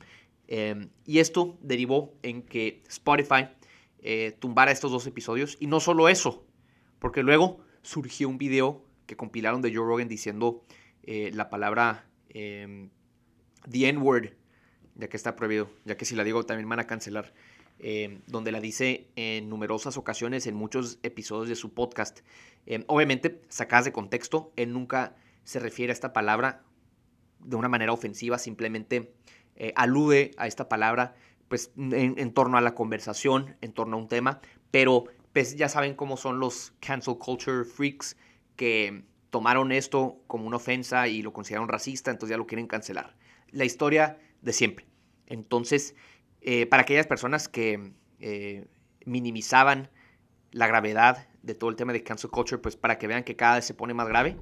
Em, 0.47 0.89
y 1.05 1.19
esto 1.19 1.57
derivó 1.61 2.15
en 2.23 2.41
que 2.41 2.81
Spotify 2.87 3.49
eh, 4.01 4.35
tumbara 4.39 4.71
estos 4.71 4.91
dos 4.91 5.05
episodios. 5.07 5.57
Y 5.59 5.67
no 5.67 5.79
solo 5.79 6.09
eso, 6.09 6.45
porque 6.99 7.23
luego 7.23 7.59
surgió 7.81 8.29
un 8.29 8.37
video 8.37 8.85
que 9.05 9.15
compilaron 9.15 9.61
de 9.61 9.73
Joe 9.73 9.85
Rogan 9.85 10.07
diciendo 10.07 10.63
eh, 11.03 11.31
la 11.33 11.49
palabra 11.49 12.05
em, 12.29 12.89
The 13.69 13.89
N-word, 13.89 14.33
ya 14.95 15.07
que 15.07 15.17
está 15.17 15.35
prohibido, 15.35 15.69
ya 15.85 15.97
que 15.97 16.05
si 16.05 16.15
la 16.15 16.23
digo 16.23 16.43
también 16.45 16.69
van 16.69 16.79
a 16.79 16.87
cancelar, 16.87 17.33
em, 17.79 18.21
donde 18.27 18.51
la 18.51 18.59
dice 18.59 19.07
en 19.15 19.49
numerosas 19.49 19.97
ocasiones 19.97 20.45
en 20.47 20.55
muchos 20.55 20.99
episodios 21.03 21.49
de 21.49 21.55
su 21.55 21.73
podcast. 21.73 22.19
Em, 22.65 22.83
obviamente, 22.87 23.41
sacadas 23.49 23.85
de 23.85 23.91
contexto, 23.91 24.51
él 24.55 24.73
nunca 24.73 25.15
se 25.43 25.59
refiere 25.59 25.91
a 25.91 25.93
esta 25.93 26.13
palabra 26.13 26.63
de 27.39 27.55
una 27.55 27.69
manera 27.69 27.93
ofensiva, 27.93 28.37
simplemente 28.37 29.13
eh, 29.55 29.73
alude 29.75 30.31
a 30.37 30.47
esta 30.47 30.69
palabra 30.69 31.15
pues, 31.49 31.71
en, 31.77 32.33
torno 32.33 32.57
a 32.57 32.61
la 32.61 32.75
conversación, 32.75 33.57
en 33.61 33.73
torno 33.73 33.97
a 33.97 33.99
un 33.99 34.07
tema, 34.07 34.39
pero 34.71 35.05
pues 35.33 35.55
ya 35.55 35.69
saben 35.69 35.95
cómo 35.95 36.17
son 36.17 36.39
los 36.39 36.73
cancel 36.79 37.17
culture 37.17 37.65
freaks 37.65 38.17
que 38.55 39.03
tomaron 39.29 39.71
esto 39.71 40.21
como 40.27 40.47
una 40.47 40.57
ofensa 40.57 41.07
y 41.07 41.21
lo 41.21 41.33
consideraron 41.33 41.67
racista, 41.67 42.11
entonces 42.11 42.31
ya 42.31 42.37
lo 42.37 42.47
quieren 42.47 42.67
cancelar. 42.67 43.15
La 43.51 43.65
historia 43.65 44.19
de 44.41 44.53
siempre. 44.53 44.85
Entonces, 45.27 45.95
eh, 46.41 46.65
para 46.65 46.83
aquellas 46.83 47.07
personas 47.07 47.47
que 47.47 47.93
eh, 48.19 48.67
minimizaban 49.05 49.89
la 50.51 50.67
gravedad 50.67 51.27
de 51.43 51.55
todo 51.55 51.69
el 51.69 51.75
tema 51.75 51.93
de 51.93 52.03
cancel 52.03 52.29
culture, 52.29 52.61
pues 52.61 52.75
para 52.75 52.97
que 52.97 53.07
vean 53.07 53.23
que 53.23 53.35
cada 53.35 53.55
vez 53.55 53.65
se 53.65 53.73
pone 53.73 53.93
más 53.93 54.07
grave. 54.07 54.37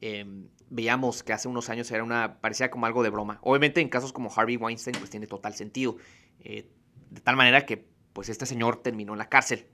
Em, 0.00 0.48
veíamos 0.70 1.22
que 1.22 1.32
hace 1.32 1.48
unos 1.48 1.68
años 1.68 1.90
era 1.90 2.02
una, 2.02 2.40
parecía 2.40 2.70
como 2.70 2.86
algo 2.86 3.02
de 3.02 3.10
broma. 3.10 3.38
Obviamente 3.42 3.80
en 3.80 3.88
casos 3.88 4.12
como 4.12 4.32
Harvey 4.34 4.56
Weinstein, 4.56 4.96
pues 4.98 5.10
tiene 5.10 5.26
total 5.26 5.54
sentido. 5.54 5.96
Eh, 6.44 6.68
de 7.10 7.20
tal 7.20 7.36
manera 7.36 7.66
que, 7.66 7.84
pues 8.12 8.28
este 8.28 8.46
señor 8.46 8.82
terminó 8.82 9.12
en 9.12 9.18
la 9.18 9.28
cárcel. 9.28 9.66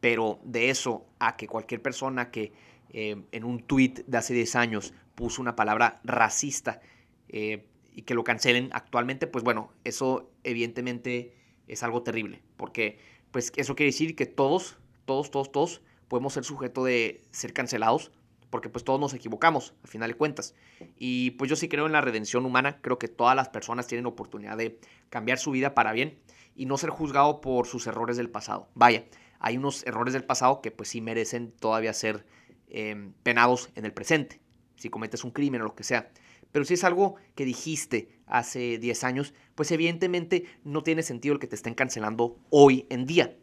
Pero 0.00 0.40
de 0.44 0.70
eso 0.70 1.06
a 1.18 1.36
que 1.36 1.46
cualquier 1.46 1.82
persona 1.82 2.30
que 2.30 2.52
em, 2.90 3.24
en 3.32 3.44
un 3.44 3.60
tweet 3.60 4.04
de 4.06 4.18
hace 4.18 4.34
10 4.34 4.56
años 4.56 4.92
puso 5.14 5.40
una 5.40 5.56
palabra 5.56 6.00
racista 6.04 6.80
eh, 7.28 7.66
y 7.92 8.02
que 8.02 8.14
lo 8.14 8.24
cancelen 8.24 8.70
actualmente, 8.72 9.26
pues 9.26 9.44
bueno, 9.44 9.72
eso 9.84 10.30
evidentemente 10.42 11.32
es 11.68 11.82
algo 11.82 12.02
terrible. 12.02 12.42
Porque 12.56 12.98
pues 13.30 13.52
eso 13.56 13.74
quiere 13.74 13.90
decir 13.90 14.14
que 14.14 14.26
todos, 14.26 14.76
todos, 15.06 15.30
todos, 15.30 15.50
todos 15.50 15.82
podemos 16.08 16.34
ser 16.34 16.44
sujeto 16.44 16.84
de 16.84 17.22
ser 17.30 17.52
cancelados 17.52 18.12
porque 18.54 18.68
pues 18.68 18.84
todos 18.84 19.00
nos 19.00 19.14
equivocamos, 19.14 19.74
a 19.82 19.88
final 19.88 20.10
de 20.10 20.16
cuentas. 20.16 20.54
Y 20.96 21.32
pues 21.32 21.50
yo 21.50 21.56
sí 21.56 21.68
creo 21.68 21.86
en 21.86 21.92
la 21.92 22.00
redención 22.00 22.46
humana, 22.46 22.78
creo 22.80 23.00
que 23.00 23.08
todas 23.08 23.34
las 23.34 23.48
personas 23.48 23.88
tienen 23.88 24.06
oportunidad 24.06 24.56
de 24.56 24.78
cambiar 25.08 25.38
su 25.38 25.50
vida 25.50 25.74
para 25.74 25.90
bien 25.90 26.20
y 26.54 26.66
no 26.66 26.78
ser 26.78 26.90
juzgado 26.90 27.40
por 27.40 27.66
sus 27.66 27.88
errores 27.88 28.16
del 28.16 28.30
pasado. 28.30 28.68
Vaya, 28.74 29.06
hay 29.40 29.56
unos 29.56 29.84
errores 29.88 30.14
del 30.14 30.22
pasado 30.22 30.62
que 30.62 30.70
pues 30.70 30.88
sí 30.88 31.00
merecen 31.00 31.50
todavía 31.50 31.92
ser 31.92 32.26
em, 32.68 33.12
penados 33.24 33.70
en 33.74 33.86
el 33.86 33.92
presente, 33.92 34.40
si 34.76 34.88
cometes 34.88 35.24
un 35.24 35.32
crimen 35.32 35.60
o 35.62 35.64
lo 35.64 35.74
que 35.74 35.82
sea. 35.82 36.12
Pero 36.52 36.64
si 36.64 36.74
es 36.74 36.84
algo 36.84 37.16
que 37.34 37.44
dijiste 37.44 38.20
hace 38.24 38.78
10 38.78 39.02
años, 39.02 39.34
pues 39.56 39.72
evidentemente 39.72 40.44
no 40.62 40.84
tiene 40.84 41.02
sentido 41.02 41.32
el 41.32 41.40
que 41.40 41.48
te 41.48 41.56
estén 41.56 41.74
cancelando 41.74 42.38
hoy 42.50 42.86
en 42.88 43.04
día. 43.04 43.36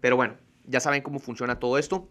Pero 0.00 0.16
bueno, 0.16 0.38
ya 0.64 0.80
saben 0.80 1.02
cómo 1.02 1.18
funciona 1.18 1.58
todo 1.58 1.76
esto. 1.76 2.08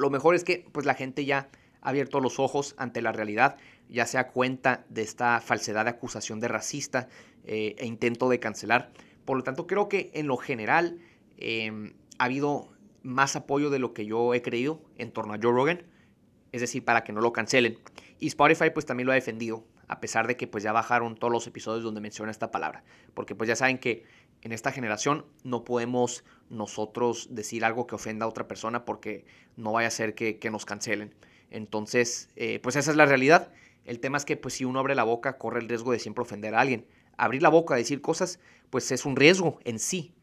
Lo 0.00 0.08
mejor 0.08 0.34
es 0.34 0.44
que 0.44 0.64
pues 0.72 0.86
la 0.86 0.94
gente 0.94 1.26
ya 1.26 1.50
ha 1.82 1.90
abierto 1.90 2.20
los 2.20 2.38
ojos 2.38 2.74
ante 2.78 3.02
la 3.02 3.12
realidad, 3.12 3.58
ya 3.90 4.06
se 4.06 4.16
da 4.16 4.28
cuenta 4.28 4.86
de 4.88 5.02
esta 5.02 5.42
falsedad 5.42 5.84
de 5.84 5.90
acusación 5.90 6.40
de 6.40 6.48
racista 6.48 7.08
eh, 7.44 7.74
e 7.76 7.84
intento 7.84 8.30
de 8.30 8.40
cancelar. 8.40 8.92
Por 9.26 9.36
lo 9.36 9.42
tanto, 9.42 9.66
creo 9.66 9.90
que 9.90 10.10
en 10.14 10.26
lo 10.26 10.38
general 10.38 10.98
em, 11.36 11.92
ha 12.18 12.24
habido 12.24 12.72
más 13.02 13.36
apoyo 13.36 13.68
de 13.68 13.78
lo 13.78 13.92
que 13.92 14.06
yo 14.06 14.32
he 14.32 14.40
creído 14.40 14.80
en 14.96 15.12
torno 15.12 15.34
a 15.34 15.38
Joe 15.40 15.52
Rogan, 15.52 15.82
es 16.52 16.62
decir, 16.62 16.82
para 16.82 17.04
que 17.04 17.12
no 17.12 17.20
lo 17.20 17.34
cancelen. 17.34 17.78
Y 18.18 18.28
Spotify 18.28 18.70
pues 18.72 18.86
también 18.86 19.04
lo 19.04 19.12
ha 19.12 19.16
defendido, 19.16 19.66
a 19.86 20.00
pesar 20.00 20.26
de 20.28 20.38
que 20.38 20.46
pues 20.46 20.64
ya 20.64 20.72
bajaron 20.72 21.14
todos 21.14 21.30
los 21.30 21.46
episodios 21.46 21.84
donde 21.84 22.00
menciona 22.00 22.30
esta 22.30 22.50
palabra, 22.50 22.84
porque 23.12 23.34
pues 23.34 23.48
ya 23.48 23.56
saben 23.56 23.76
que 23.76 24.04
en 24.42 24.52
esta 24.52 24.72
generación 24.72 25.26
no 25.44 25.64
podemos 25.64 26.24
nosotros 26.48 27.28
decir 27.30 27.64
algo 27.64 27.86
que 27.86 27.94
ofenda 27.94 28.26
a 28.26 28.28
otra 28.28 28.48
persona 28.48 28.84
porque 28.84 29.24
no 29.56 29.72
vaya 29.72 29.88
a 29.88 29.92
ser 29.92 30.14
que, 30.14 30.38
nos 30.50 30.64
cancelen. 30.64 31.14
Entonces, 31.50 32.28
eh, 32.36 32.58
pues 32.60 32.76
esa 32.76 32.90
es 32.90 32.96
la 32.96 33.06
realidad. 33.06 33.52
El 33.84 34.00
tema 34.00 34.18
es 34.18 34.24
que 34.24 34.36
pues 34.36 34.54
si 34.54 34.64
uno 34.64 34.80
abre 34.80 34.94
la 34.94 35.04
boca 35.04 35.38
corre 35.38 35.60
el 35.60 35.68
riesgo 35.68 35.92
de 35.92 35.98
siempre 35.98 36.22
ofender 36.22 36.54
a 36.54 36.60
alguien. 36.60 36.86
Abrir 37.16 37.42
la 37.42 37.48
boca, 37.48 37.74
decir 37.74 38.00
cosas, 38.00 38.40
pues 38.70 38.90
es 38.92 39.04
un 39.04 39.16
riesgo 39.16 39.58
en 39.64 39.78
sí. 39.78 40.14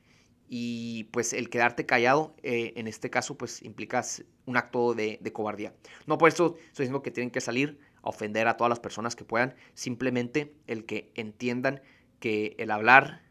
Y 0.50 1.06
pues 1.06 1.34
el 1.34 1.50
quedarte 1.50 1.86
callado, 1.86 2.34
eh, 2.42 2.74
en 2.78 2.88
este 2.88 3.10
caso, 3.10 3.38
pues 3.38 3.62
implica 3.62 4.04
un 4.46 4.58
acto 4.58 4.94
de, 4.94 5.20
de 5.22 5.34
cobardía. 5.34 5.74
No 6.06 6.18
por 6.18 6.30
eso 6.30 6.56
estoy 6.68 6.86
diciendo 6.86 7.04
que 7.04 7.12
tienen 7.12 7.32
que 7.32 7.42
salir 7.42 7.80
a 8.02 8.10
ofender 8.10 8.48
a 8.48 8.56
todas 8.56 8.70
las 8.70 8.80
personas 8.80 9.16
que 9.16 9.26
puedan. 9.26 9.56
Simplemente 9.74 10.54
el 10.66 10.86
que 10.86 11.12
entiendan 11.16 11.82
que 12.20 12.56
el 12.58 12.72
hablar 12.72 13.27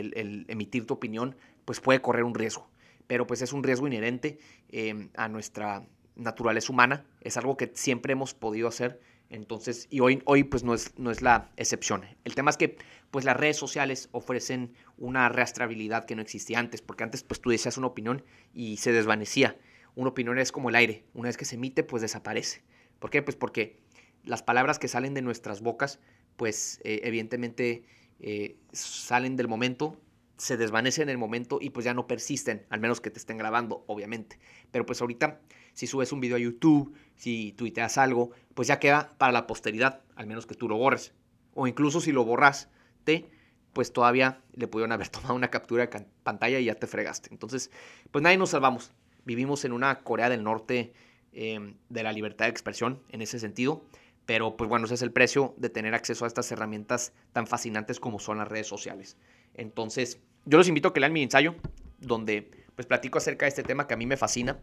el, 0.00 0.44
emitir 0.48 0.86
tu 0.86 0.94
opinión, 0.94 1.36
pues 1.64 1.80
puede 1.80 2.00
correr 2.00 2.24
un 2.24 2.34
riesgo. 2.34 2.68
Pero 3.06 3.26
pues 3.26 3.42
es 3.42 3.52
un 3.52 3.62
riesgo 3.62 3.86
inherente 3.86 4.38
em, 4.70 5.10
a 5.14 5.28
nuestra 5.28 5.86
naturaleza 6.16 6.72
humana, 6.72 7.04
es 7.20 7.36
algo 7.36 7.56
que 7.56 7.70
siempre 7.74 8.12
hemos 8.12 8.34
podido 8.34 8.68
hacer. 8.68 9.00
Entonces, 9.30 9.88
y 9.90 10.00
hoy, 10.00 10.22
hoy 10.26 10.44
pues 10.44 10.62
no 10.62 10.74
es, 10.74 10.96
no 10.98 11.10
es 11.10 11.22
la 11.22 11.50
excepción. 11.56 12.04
El 12.24 12.34
tema 12.34 12.50
es 12.50 12.56
que 12.56 12.76
pues 13.10 13.24
las 13.24 13.36
redes 13.36 13.56
sociales 13.56 14.08
ofrecen 14.12 14.72
una 14.98 15.28
rastreabilidad 15.28 16.04
que 16.04 16.14
no 16.14 16.22
existía 16.22 16.58
antes, 16.58 16.82
porque 16.82 17.04
antes 17.04 17.22
pues 17.24 17.40
tú 17.40 17.50
decías 17.50 17.78
una 17.78 17.88
opinión 17.88 18.22
y 18.52 18.76
se 18.76 18.92
desvanecía. 18.92 19.56
Una 19.96 20.10
opinión 20.10 20.38
es 20.38 20.52
como 20.52 20.68
el 20.68 20.74
aire, 20.74 21.04
una 21.14 21.28
vez 21.28 21.36
que 21.36 21.44
se 21.44 21.56
emite 21.56 21.84
pues 21.84 22.02
desaparece. 22.02 22.62
¿Por 22.98 23.10
qué? 23.10 23.22
Pues 23.22 23.36
porque 23.36 23.76
las 24.24 24.42
palabras 24.42 24.78
que 24.78 24.88
salen 24.88 25.14
de 25.14 25.22
nuestras 25.22 25.60
bocas 25.62 26.00
pues 26.36 26.80
eh, 26.84 27.00
evidentemente 27.04 27.84
eh, 28.26 28.56
salen 28.72 29.36
del 29.36 29.48
momento, 29.48 30.00
se 30.38 30.56
desvanecen 30.56 31.02
en 31.02 31.08
el 31.10 31.18
momento 31.18 31.58
y 31.60 31.68
pues 31.68 31.84
ya 31.84 31.92
no 31.92 32.06
persisten, 32.06 32.64
al 32.70 32.80
menos 32.80 33.02
que 33.02 33.10
te 33.10 33.18
estén 33.18 33.36
grabando, 33.36 33.84
obviamente. 33.86 34.40
Pero 34.70 34.86
pues 34.86 35.02
ahorita, 35.02 35.42
si 35.74 35.86
subes 35.86 36.10
un 36.10 36.20
video 36.20 36.38
a 36.38 36.40
YouTube, 36.40 36.96
si 37.16 37.52
tuiteas 37.52 37.98
algo, 37.98 38.30
pues 38.54 38.66
ya 38.66 38.80
queda 38.80 39.14
para 39.18 39.30
la 39.30 39.46
posteridad, 39.46 40.00
al 40.16 40.26
menos 40.26 40.46
que 40.46 40.54
tú 40.54 40.70
lo 40.70 40.78
borres. 40.78 41.12
O 41.52 41.66
incluso 41.66 42.00
si 42.00 42.12
lo 42.12 42.24
borraste, 42.24 43.28
pues 43.74 43.92
todavía 43.92 44.40
le 44.54 44.68
pudieron 44.68 44.92
haber 44.92 45.08
tomado 45.10 45.34
una 45.34 45.50
captura 45.50 45.86
de 45.86 46.06
pantalla 46.22 46.58
y 46.58 46.64
ya 46.64 46.76
te 46.76 46.86
fregaste. 46.86 47.28
Entonces, 47.30 47.70
pues 48.10 48.22
nadie 48.22 48.38
nos 48.38 48.50
salvamos. 48.50 48.90
Vivimos 49.26 49.66
en 49.66 49.72
una 49.72 49.98
Corea 50.00 50.30
del 50.30 50.42
Norte 50.42 50.94
em, 51.32 51.76
de 51.90 52.02
la 52.02 52.12
libertad 52.12 52.46
de 52.46 52.52
expresión 52.52 53.02
en 53.10 53.20
ese 53.20 53.38
sentido. 53.38 53.84
Pero 54.26 54.56
pues 54.56 54.68
bueno, 54.68 54.86
ese 54.86 54.94
es 54.94 55.02
el 55.02 55.12
precio 55.12 55.54
de 55.58 55.68
tener 55.68 55.94
acceso 55.94 56.24
a 56.24 56.28
estas 56.28 56.50
herramientas 56.50 57.12
tan 57.32 57.46
fascinantes 57.46 58.00
como 58.00 58.18
son 58.18 58.38
las 58.38 58.48
redes 58.48 58.66
sociales. 58.66 59.16
Entonces, 59.54 60.18
yo 60.46 60.58
los 60.58 60.68
invito 60.68 60.88
a 60.88 60.94
que 60.94 61.00
lean 61.00 61.12
mi 61.12 61.22
ensayo, 61.22 61.54
donde 61.98 62.50
pues 62.74 62.86
platico 62.86 63.18
acerca 63.18 63.46
de 63.46 63.50
este 63.50 63.62
tema 63.62 63.86
que 63.86 63.94
a 63.94 63.96
mí 63.96 64.06
me 64.06 64.16
fascina. 64.16 64.58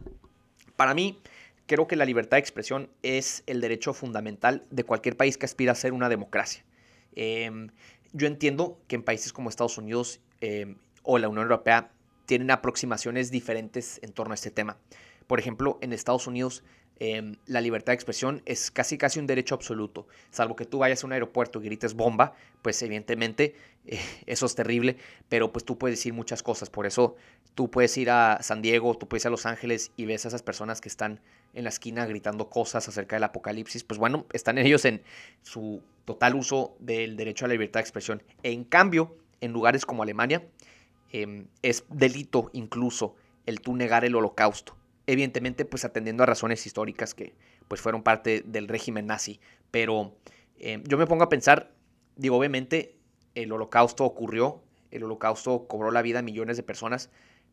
Para 0.76 0.94
mí, 0.94 1.20
creo 1.66 1.86
que 1.86 1.96
la 1.96 2.04
libertad 2.04 2.36
de 2.36 2.40
expresión 2.40 2.90
es 3.02 3.42
el 3.46 3.60
derecho 3.60 3.94
fundamental 3.94 4.66
de 4.70 4.84
cualquier 4.84 5.16
país 5.16 5.38
que 5.38 5.46
aspira 5.46 5.72
a 5.72 5.76
ser 5.76 5.92
una 5.92 6.08
democracia. 6.08 6.64
Em, 7.14 7.68
yo 8.12 8.26
entiendo 8.26 8.80
que 8.88 8.96
en 8.96 9.02
países 9.02 9.32
como 9.32 9.48
Estados 9.48 9.78
Unidos 9.78 10.20
em, 10.40 10.76
o 11.02 11.18
la 11.18 11.28
Unión 11.28 11.44
Europea 11.44 11.90
tienen 12.26 12.50
aproximaciones 12.50 13.30
diferentes 13.30 14.00
en 14.02 14.12
torno 14.12 14.32
a 14.32 14.34
este 14.34 14.50
tema. 14.50 14.78
Por 15.26 15.38
ejemplo, 15.38 15.78
en 15.80 15.92
Estados 15.92 16.26
Unidos 16.26 16.62
Em, 17.04 17.34
la 17.46 17.60
libertad 17.60 17.90
de 17.90 17.94
expresión 17.94 18.42
es 18.46 18.70
casi 18.70 18.96
casi 18.96 19.18
un 19.18 19.26
derecho 19.26 19.56
absoluto. 19.56 20.06
Salvo 20.30 20.54
que 20.54 20.66
tú 20.66 20.78
vayas 20.78 21.02
a 21.02 21.06
un 21.08 21.12
aeropuerto 21.12 21.60
y 21.60 21.64
grites 21.64 21.94
bomba, 21.94 22.34
pues 22.62 22.80
evidentemente 22.80 23.56
eh, 23.86 23.98
eso 24.26 24.46
es 24.46 24.54
terrible, 24.54 24.98
pero 25.28 25.52
pues 25.52 25.64
tú 25.64 25.78
puedes 25.78 25.98
decir 25.98 26.12
muchas 26.12 26.44
cosas. 26.44 26.70
Por 26.70 26.86
eso 26.86 27.16
tú 27.56 27.72
puedes 27.72 27.96
ir 27.96 28.08
a 28.10 28.38
San 28.42 28.62
Diego, 28.62 28.96
tú 28.96 29.08
puedes 29.08 29.24
ir 29.24 29.26
a 29.26 29.30
Los 29.30 29.46
Ángeles 29.46 29.90
y 29.96 30.04
ves 30.04 30.26
a 30.26 30.28
esas 30.28 30.44
personas 30.44 30.80
que 30.80 30.88
están 30.88 31.20
en 31.54 31.64
la 31.64 31.70
esquina 31.70 32.06
gritando 32.06 32.48
cosas 32.48 32.86
acerca 32.86 33.16
del 33.16 33.24
apocalipsis. 33.24 33.82
Pues 33.82 33.98
bueno, 33.98 34.26
están 34.32 34.58
ellos 34.58 34.84
en 34.84 35.02
su 35.42 35.82
total 36.04 36.36
uso 36.36 36.76
del 36.78 37.16
derecho 37.16 37.46
a 37.46 37.48
la 37.48 37.54
libertad 37.54 37.80
de 37.80 37.82
expresión. 37.82 38.22
En 38.44 38.62
cambio, 38.62 39.16
en 39.40 39.52
lugares 39.52 39.84
como 39.86 40.04
Alemania, 40.04 40.46
em, 41.10 41.48
es 41.62 41.84
delito 41.88 42.48
incluso 42.52 43.16
el 43.44 43.60
tú 43.60 43.74
negar 43.74 44.04
el 44.04 44.14
holocausto 44.14 44.76
evidentemente 45.06 45.64
pues 45.64 45.84
atendiendo 45.84 46.22
a 46.22 46.26
razones 46.26 46.66
históricas 46.66 47.14
que 47.14 47.34
pues 47.68 47.80
fueron 47.80 48.02
parte 48.02 48.42
del 48.46 48.68
régimen 48.68 49.06
nazi. 49.06 49.40
Pero 49.70 50.16
eh, 50.56 50.82
yo 50.86 50.98
me 50.98 51.06
pongo 51.06 51.24
a 51.24 51.28
pensar, 51.28 51.72
digo, 52.16 52.36
obviamente 52.36 52.96
el 53.34 53.52
holocausto 53.52 54.04
ocurrió, 54.04 54.62
el 54.90 55.04
holocausto 55.04 55.66
cobró 55.66 55.90
la 55.90 56.02
vida 56.02 56.20
a 56.20 56.22
millones 56.22 56.56
de 56.56 56.62
personas, 56.62 57.10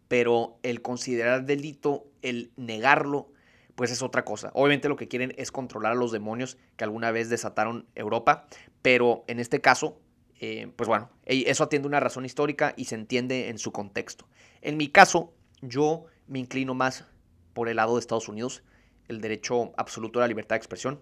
pero 0.07 0.59
el 0.63 0.81
considerar 0.81 1.45
delito, 1.45 2.07
el 2.21 2.51
negarlo, 2.57 3.31
pues 3.75 3.91
es 3.91 4.01
otra 4.01 4.25
cosa. 4.25 4.51
Obviamente 4.53 4.89
lo 4.89 4.97
que 4.97 5.07
quieren 5.07 5.33
es 5.37 5.51
controlar 5.51 5.93
a 5.93 5.95
los 5.95 6.11
demonios 6.11 6.57
que 6.75 6.83
alguna 6.83 7.11
vez 7.11 7.29
desataron 7.29 7.87
Europa, 7.95 8.47
pero 8.81 9.23
en 9.27 9.39
este 9.39 9.61
caso, 9.61 10.01
eh, 10.41 10.71
pues 10.75 10.87
bueno, 10.87 11.09
eso 11.25 11.63
atiende 11.63 11.87
una 11.87 11.99
razón 11.99 12.25
histórica 12.25 12.73
y 12.75 12.85
se 12.85 12.95
entiende 12.95 13.49
en 13.49 13.57
su 13.57 13.71
contexto. 13.71 14.27
En 14.61 14.75
mi 14.75 14.89
caso, 14.89 15.33
yo 15.61 16.05
me 16.27 16.39
inclino 16.39 16.73
más 16.73 17.05
por 17.53 17.69
el 17.69 17.77
lado 17.77 17.95
de 17.95 17.99
Estados 17.99 18.29
Unidos, 18.29 18.63
el 19.07 19.21
derecho 19.21 19.73
absoluto 19.77 20.19
a 20.19 20.21
la 20.21 20.27
libertad 20.27 20.55
de 20.55 20.57
expresión. 20.57 21.01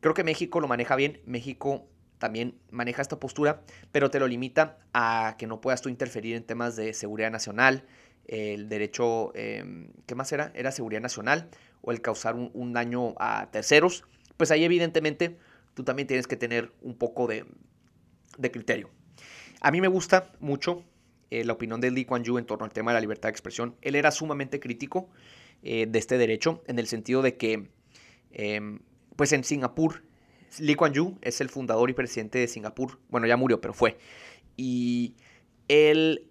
Creo 0.00 0.14
que 0.14 0.24
México 0.24 0.60
lo 0.60 0.68
maneja 0.68 0.96
bien, 0.96 1.20
México 1.26 1.86
también 2.18 2.58
maneja 2.70 3.02
esta 3.02 3.18
postura, 3.18 3.62
pero 3.90 4.10
te 4.10 4.20
lo 4.20 4.28
limita 4.28 4.78
a 4.94 5.34
que 5.38 5.46
no 5.46 5.60
puedas 5.60 5.82
tú 5.82 5.88
interferir 5.88 6.36
en 6.36 6.44
temas 6.44 6.76
de 6.76 6.94
seguridad 6.94 7.30
nacional, 7.30 7.84
el 8.26 8.68
derecho, 8.68 9.32
em, 9.34 9.88
¿qué 10.06 10.14
más 10.14 10.30
era? 10.32 10.52
Era 10.54 10.70
seguridad 10.70 11.00
nacional 11.00 11.48
o 11.80 11.90
el 11.90 12.00
causar 12.00 12.34
un, 12.36 12.72
daño 12.72 13.14
a 13.18 13.50
terceros. 13.50 14.04
Pues 14.36 14.50
ahí 14.50 14.64
evidentemente 14.64 15.36
tú 15.74 15.82
también 15.84 16.06
tienes 16.06 16.26
que 16.26 16.36
tener 16.36 16.72
un 16.80 16.96
poco 16.96 17.26
de, 17.26 17.44
criterio. 18.52 18.90
A 19.60 19.70
mí 19.70 19.80
me 19.80 19.88
gusta 19.88 20.32
mucho 20.40 20.84
eh, 21.30 21.44
la 21.44 21.52
opinión 21.52 21.80
de 21.80 21.90
Lee 21.90 22.04
Kuan 22.04 22.24
Yew 22.24 22.38
en 22.38 22.46
torno 22.46 22.64
al 22.64 22.72
tema 22.72 22.92
de 22.92 22.94
la 22.94 23.00
libertad 23.00 23.28
de 23.28 23.32
expresión. 23.32 23.76
Él 23.82 23.94
era 23.94 24.10
sumamente 24.10 24.60
crítico 24.60 25.10
eh, 25.62 25.86
de 25.88 25.98
este 25.98 26.18
derecho, 26.18 26.62
en 26.66 26.78
el 26.78 26.86
sentido 26.86 27.22
de 27.22 27.36
que, 27.36 27.68
em, 28.32 28.80
pues 29.16 29.32
en 29.32 29.44
Singapur, 29.44 30.02
Lee 30.58 30.74
Kuan 30.74 30.92
Yew 30.92 31.18
es 31.22 31.40
el 31.40 31.48
fundador 31.48 31.88
y 31.90 31.94
presidente 31.94 32.38
de 32.38 32.48
Singapur, 32.48 32.98
bueno, 33.08 33.26
ya 33.26 33.36
murió, 33.36 33.60
pero 33.60 33.72
fue, 33.72 33.98
y 34.56 35.14
él 35.68 36.28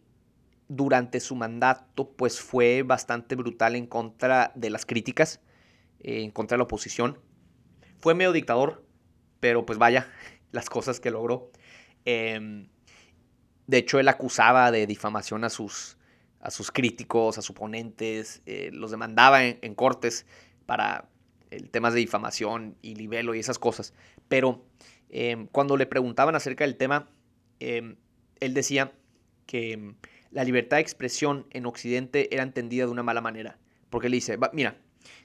durante 0.68 1.20
su 1.20 1.36
mandato 1.36 2.14
pues 2.14 2.40
fue 2.40 2.84
bastante 2.84 3.36
brutal 3.36 3.76
en 3.76 3.88
contra 3.88 4.54
de 4.56 4.70
las 4.70 4.86
críticas, 4.86 5.42
eh, 6.00 6.22
en 6.24 6.32
contra 6.32 6.56
de 6.56 6.60
la 6.60 6.64
oposición. 6.64 7.20
Fue 8.00 8.16
medio 8.16 8.32
dictador, 8.32 8.86
pero 9.40 9.66
pues 9.66 9.78
vaya, 9.78 10.08
las 10.52 10.70
cosas 10.70 11.00
que 11.00 11.12
logró. 11.12 11.52
Em, 12.06 12.70
de 13.68 13.78
hecho, 13.78 14.00
él 14.00 14.08
acusaba 14.08 14.72
de 14.72 14.88
difamación 14.88 15.44
a 15.44 15.50
sus, 15.50 15.98
a 16.42 16.52
sus 16.52 16.72
críticos, 16.72 17.38
a 17.38 17.42
sus 17.42 17.52
oponentes, 17.52 18.42
eh, 18.46 18.70
los 18.74 18.92
demandaba 18.92 19.44
en, 19.46 19.76
cortes 19.76 20.26
para 20.66 21.08
temas 21.72 21.94
de 21.94 22.00
difamación 22.00 22.78
y 22.82 22.96
libelo 22.96 23.36
y 23.36 23.40
esas 23.40 23.60
cosas. 23.60 23.94
Pero 24.28 24.66
em, 25.10 25.48
cuando 25.48 25.78
le 25.78 25.86
preguntaban 25.86 26.36
acerca 26.36 26.64
del 26.64 26.78
tema, 26.78 27.10
em, 27.60 27.96
él 28.40 28.54
decía 28.54 28.94
que 29.46 29.96
la 30.32 30.44
libertad 30.44 30.78
de 30.78 30.82
expresión 30.82 31.46
en 31.52 31.66
Occidente 31.66 32.34
era 32.34 32.44
entendida 32.44 32.86
de 32.86 32.92
una 32.92 33.04
mala 33.04 33.22
manera. 33.22 33.60
Porque 33.90 34.08
él 34.08 34.14
dice, 34.14 34.38
mira, 34.54 34.78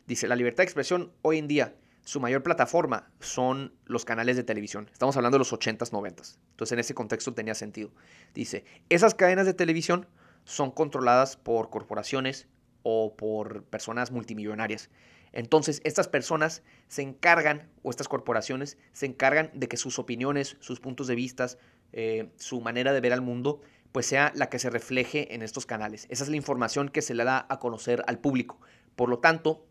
dice, 0.07 0.27
la 0.27 0.37
libertad 0.37 0.59
de 0.59 0.65
expresión 0.65 1.13
hoy 1.23 1.39
en 1.39 1.49
día 1.49 1.75
su 2.07 2.21
mayor 2.21 2.45
plataforma 2.45 3.11
son 3.19 3.73
los 3.85 4.05
canales 4.05 4.37
de 4.37 4.45
televisión. 4.45 4.89
Estamos 4.93 5.17
hablando 5.17 5.37
de 5.37 5.41
los 5.41 5.53
80s, 5.53 5.91
90s. 5.91 6.39
Entonces 6.51 6.73
en 6.73 6.79
ese 6.79 6.95
contexto 6.95 7.35
tenía 7.35 7.55
sentido. 7.57 7.91
Dice, 8.33 8.65
esas 8.89 9.17
cadenas 9.17 9.45
de 9.45 9.55
televisión 9.55 10.07
son 10.47 10.71
controladas 10.71 11.37
por 11.37 11.69
corporaciones 11.69 12.49
o 12.83 13.15
por 13.17 13.65
personas 13.65 14.11
multimillonarias. 14.11 14.89
Entonces 15.33 15.83
estas 15.85 16.09
personas 16.09 16.63
se 16.89 17.03
encargan, 17.03 17.69
o 17.83 17.91
estas 17.91 18.09
corporaciones, 18.09 18.79
se 18.93 19.05
encargan 19.05 19.51
de 19.53 19.69
que 19.69 19.77
sus 19.77 19.99
opiniones, 19.99 20.57
sus 20.61 20.81
puntos 20.81 21.09
de 21.09 21.15
vista, 21.15 21.47
eh, 21.93 22.31
su 22.37 22.63
manera 22.63 22.95
de 22.95 23.01
ver 23.03 23.13
al 23.13 23.21
mundo, 23.21 23.61
pues 23.93 24.07
sea 24.07 24.33
la 24.35 24.49
que 24.49 24.59
se 24.59 24.71
refleje 24.71 25.35
en 25.35 25.43
estos 25.43 25.67
canales. 25.67 26.07
Esa 26.09 26.25
es 26.25 26.31
la 26.31 26.37
información 26.37 26.89
que 26.89 27.03
se 27.03 27.15
le 27.15 27.25
da 27.25 27.45
a 27.51 27.59
conocer 27.59 28.03
al 28.07 28.19
público. 28.19 28.59
Por 28.95 29.11
lo 29.11 29.19
tanto, 29.19 29.67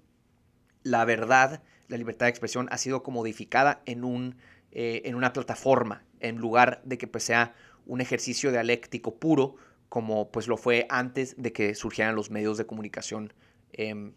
la 0.84 1.04
verdad 1.06 1.64
la 1.88 1.98
libertad 1.98 2.26
de 2.26 2.32
expresión 2.32 2.68
ha 2.72 2.78
sido 2.78 3.04
comodificada 3.04 3.82
en, 3.86 4.04
un, 4.04 4.38
eh, 4.72 5.04
en 5.06 5.16
una 5.16 5.34
plataforma, 5.34 6.04
en 6.20 6.38
lugar 6.38 6.82
de 6.84 6.98
que 6.98 7.08
pues, 7.08 7.24
sea 7.24 7.54
un 7.86 8.02
ejercicio 8.02 8.52
dialéctico 8.52 9.16
puro, 9.16 9.56
como 9.90 10.32
pues 10.32 10.48
lo 10.48 10.58
fue 10.58 10.86
antes 10.90 11.36
de 11.38 11.54
que 11.54 11.76
surgieran 11.76 12.16
los 12.16 12.32
medios 12.32 12.58
de 12.58 12.66
comunicación 12.66 13.34
em, 13.72 14.14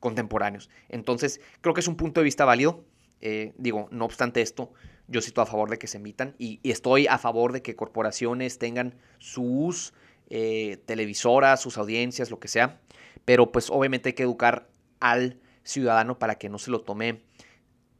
contemporáneos. 0.00 0.70
Entonces, 0.88 1.40
creo 1.60 1.74
que 1.74 1.80
es 1.80 1.88
un 1.88 1.96
punto 1.96 2.20
de 2.20 2.24
vista 2.24 2.44
válido. 2.44 2.84
Eh, 3.20 3.54
digo, 3.56 3.88
no 3.90 4.04
obstante 4.04 4.42
esto, 4.42 4.72
yo 5.08 5.20
estoy 5.20 5.42
a 5.42 5.46
favor 5.46 5.70
de 5.70 5.78
que 5.78 5.86
se 5.86 5.96
emitan 5.96 6.34
y, 6.38 6.60
estoy 6.62 7.06
a 7.06 7.18
favor 7.18 7.52
de 7.52 7.62
que 7.62 7.74
corporaciones 7.74 8.58
tengan 8.58 8.96
sus 9.18 9.94
eh, 10.28 10.78
televisoras, 10.86 11.60
sus 11.60 11.78
audiencias, 11.78 12.30
lo 12.30 12.38
que 12.38 12.48
sea. 12.48 12.80
Pero 13.24 13.52
pues 13.52 13.70
obviamente 13.70 14.10
hay 14.10 14.12
que 14.14 14.22
educar 14.22 14.68
al 15.00 15.40
ciudadano 15.62 16.18
para 16.18 16.36
que 16.36 16.48
no 16.48 16.58
se 16.58 16.70
lo 16.70 16.82
tome 16.82 17.22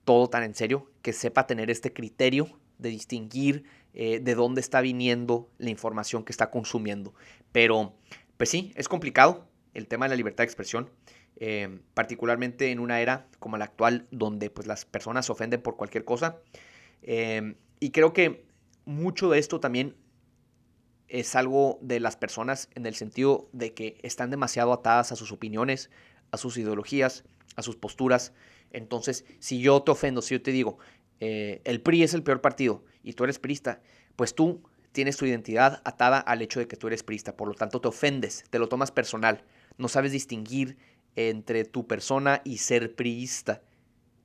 todo 0.04 0.28
tan 0.28 0.42
en 0.42 0.54
serio, 0.54 0.90
que 1.02 1.12
sepa 1.12 1.46
tener 1.46 1.70
este 1.70 1.92
criterio 1.92 2.60
de 2.78 2.90
distinguir 2.90 3.64
eh, 3.94 4.20
de 4.20 4.34
dónde 4.34 4.60
está 4.60 4.80
viniendo 4.80 5.48
la 5.58 5.70
información 5.70 6.24
que 6.24 6.32
está 6.32 6.50
consumiendo. 6.50 7.14
Pero, 7.52 7.94
pues 8.36 8.50
sí, 8.50 8.72
es 8.76 8.88
complicado 8.88 9.46
el 9.72 9.86
tema 9.86 10.06
de 10.06 10.10
la 10.10 10.16
libertad 10.16 10.42
de 10.42 10.46
expresión, 10.46 10.90
eh, 11.36 11.80
particularmente 11.94 12.70
en 12.70 12.80
una 12.80 13.00
era 13.00 13.28
como 13.38 13.56
la 13.56 13.66
actual, 13.66 14.06
donde 14.10 14.50
pues, 14.50 14.66
las 14.66 14.84
personas 14.84 15.26
se 15.26 15.32
ofenden 15.32 15.62
por 15.62 15.76
cualquier 15.76 16.04
cosa. 16.04 16.38
Eh, 17.02 17.54
y 17.80 17.90
creo 17.90 18.12
que 18.12 18.44
mucho 18.84 19.30
de 19.30 19.38
esto 19.38 19.60
también 19.60 19.96
es 21.08 21.36
algo 21.36 21.78
de 21.80 22.00
las 22.00 22.16
personas 22.16 22.68
en 22.74 22.86
el 22.86 22.94
sentido 22.94 23.48
de 23.52 23.74
que 23.74 23.98
están 24.02 24.30
demasiado 24.30 24.72
atadas 24.72 25.12
a 25.12 25.16
sus 25.16 25.32
opiniones, 25.32 25.90
a 26.30 26.36
sus 26.36 26.56
ideologías, 26.56 27.24
a 27.56 27.62
sus 27.62 27.76
posturas. 27.76 28.32
Entonces, 28.72 29.24
si 29.38 29.60
yo 29.60 29.82
te 29.82 29.92
ofendo, 29.92 30.22
si 30.22 30.34
yo 30.34 30.42
te 30.42 30.50
digo, 30.50 30.78
eh, 31.20 31.60
el 31.64 31.80
PRI 31.80 32.02
es 32.02 32.14
el 32.14 32.22
peor 32.22 32.40
partido 32.40 32.84
y 33.04 33.12
tú 33.12 33.24
eres 33.24 33.38
priista, 33.38 33.80
pues 34.16 34.34
tú 34.34 34.62
tienes 34.92 35.16
tu 35.16 35.26
identidad 35.26 35.82
atada 35.84 36.18
al 36.18 36.42
hecho 36.42 36.60
de 36.60 36.68
que 36.68 36.76
tú 36.76 36.86
eres 36.86 37.02
priista. 37.02 37.36
Por 37.36 37.48
lo 37.48 37.54
tanto, 37.54 37.80
te 37.80 37.88
ofendes, 37.88 38.44
te 38.50 38.58
lo 38.58 38.68
tomas 38.68 38.90
personal. 38.90 39.44
No 39.76 39.88
sabes 39.88 40.12
distinguir 40.12 40.76
entre 41.16 41.64
tu 41.64 41.86
persona 41.86 42.40
y 42.44 42.58
ser 42.58 42.94
priista. 42.94 43.62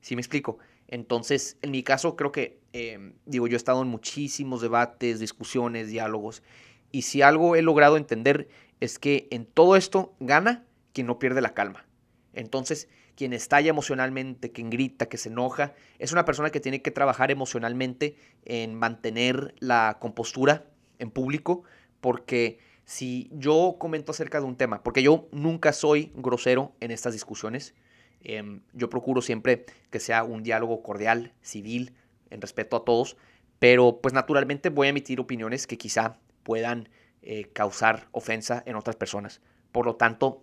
¿Sí 0.00 0.16
me 0.16 0.22
explico? 0.22 0.58
Entonces, 0.88 1.56
en 1.62 1.70
mi 1.70 1.82
caso, 1.82 2.16
creo 2.16 2.32
que, 2.32 2.60
em, 2.72 3.14
digo, 3.26 3.46
yo 3.46 3.54
he 3.54 3.56
estado 3.56 3.82
en 3.82 3.88
muchísimos 3.88 4.60
debates, 4.60 5.20
discusiones, 5.20 5.88
diálogos, 5.88 6.42
y 6.90 7.02
si 7.02 7.22
algo 7.22 7.54
he 7.54 7.62
logrado 7.62 7.96
entender 7.96 8.48
es 8.80 8.98
que 8.98 9.28
en 9.30 9.46
todo 9.46 9.76
esto 9.76 10.14
gana 10.18 10.64
quien 10.92 11.06
no 11.06 11.18
pierde 11.18 11.40
la 11.40 11.54
calma. 11.54 11.86
Entonces, 12.32 12.88
quien 13.20 13.34
estalla 13.34 13.68
emocionalmente, 13.68 14.50
quien 14.50 14.70
grita, 14.70 15.10
que 15.10 15.18
se 15.18 15.28
enoja, 15.28 15.74
es 15.98 16.10
una 16.10 16.24
persona 16.24 16.48
que 16.48 16.58
tiene 16.58 16.80
que 16.80 16.90
trabajar 16.90 17.30
emocionalmente 17.30 18.16
en 18.46 18.74
mantener 18.74 19.54
la 19.58 19.98
compostura 20.00 20.64
en 20.98 21.10
público, 21.10 21.62
porque 22.00 22.60
si 22.86 23.28
yo 23.30 23.76
comento 23.78 24.12
acerca 24.12 24.40
de 24.40 24.46
un 24.46 24.56
tema, 24.56 24.82
porque 24.82 25.02
yo 25.02 25.28
nunca 25.32 25.74
soy 25.74 26.12
grosero 26.14 26.72
en 26.80 26.92
estas 26.92 27.12
discusiones, 27.12 27.74
em, 28.22 28.62
yo 28.72 28.88
procuro 28.88 29.20
siempre 29.20 29.66
que 29.90 30.00
sea 30.00 30.24
un 30.24 30.42
diálogo 30.42 30.82
cordial, 30.82 31.34
civil, 31.42 31.92
en 32.30 32.40
respeto 32.40 32.74
a 32.74 32.86
todos, 32.86 33.18
pero 33.58 34.00
pues 34.00 34.14
naturalmente 34.14 34.70
voy 34.70 34.86
a 34.86 34.90
emitir 34.90 35.20
opiniones 35.20 35.66
que 35.66 35.76
quizá 35.76 36.16
puedan 36.42 36.88
eh, 37.20 37.50
causar 37.52 38.08
ofensa 38.12 38.62
en 38.64 38.76
otras 38.76 38.96
personas. 38.96 39.42
Por 39.72 39.84
lo 39.84 39.96
tanto, 39.96 40.42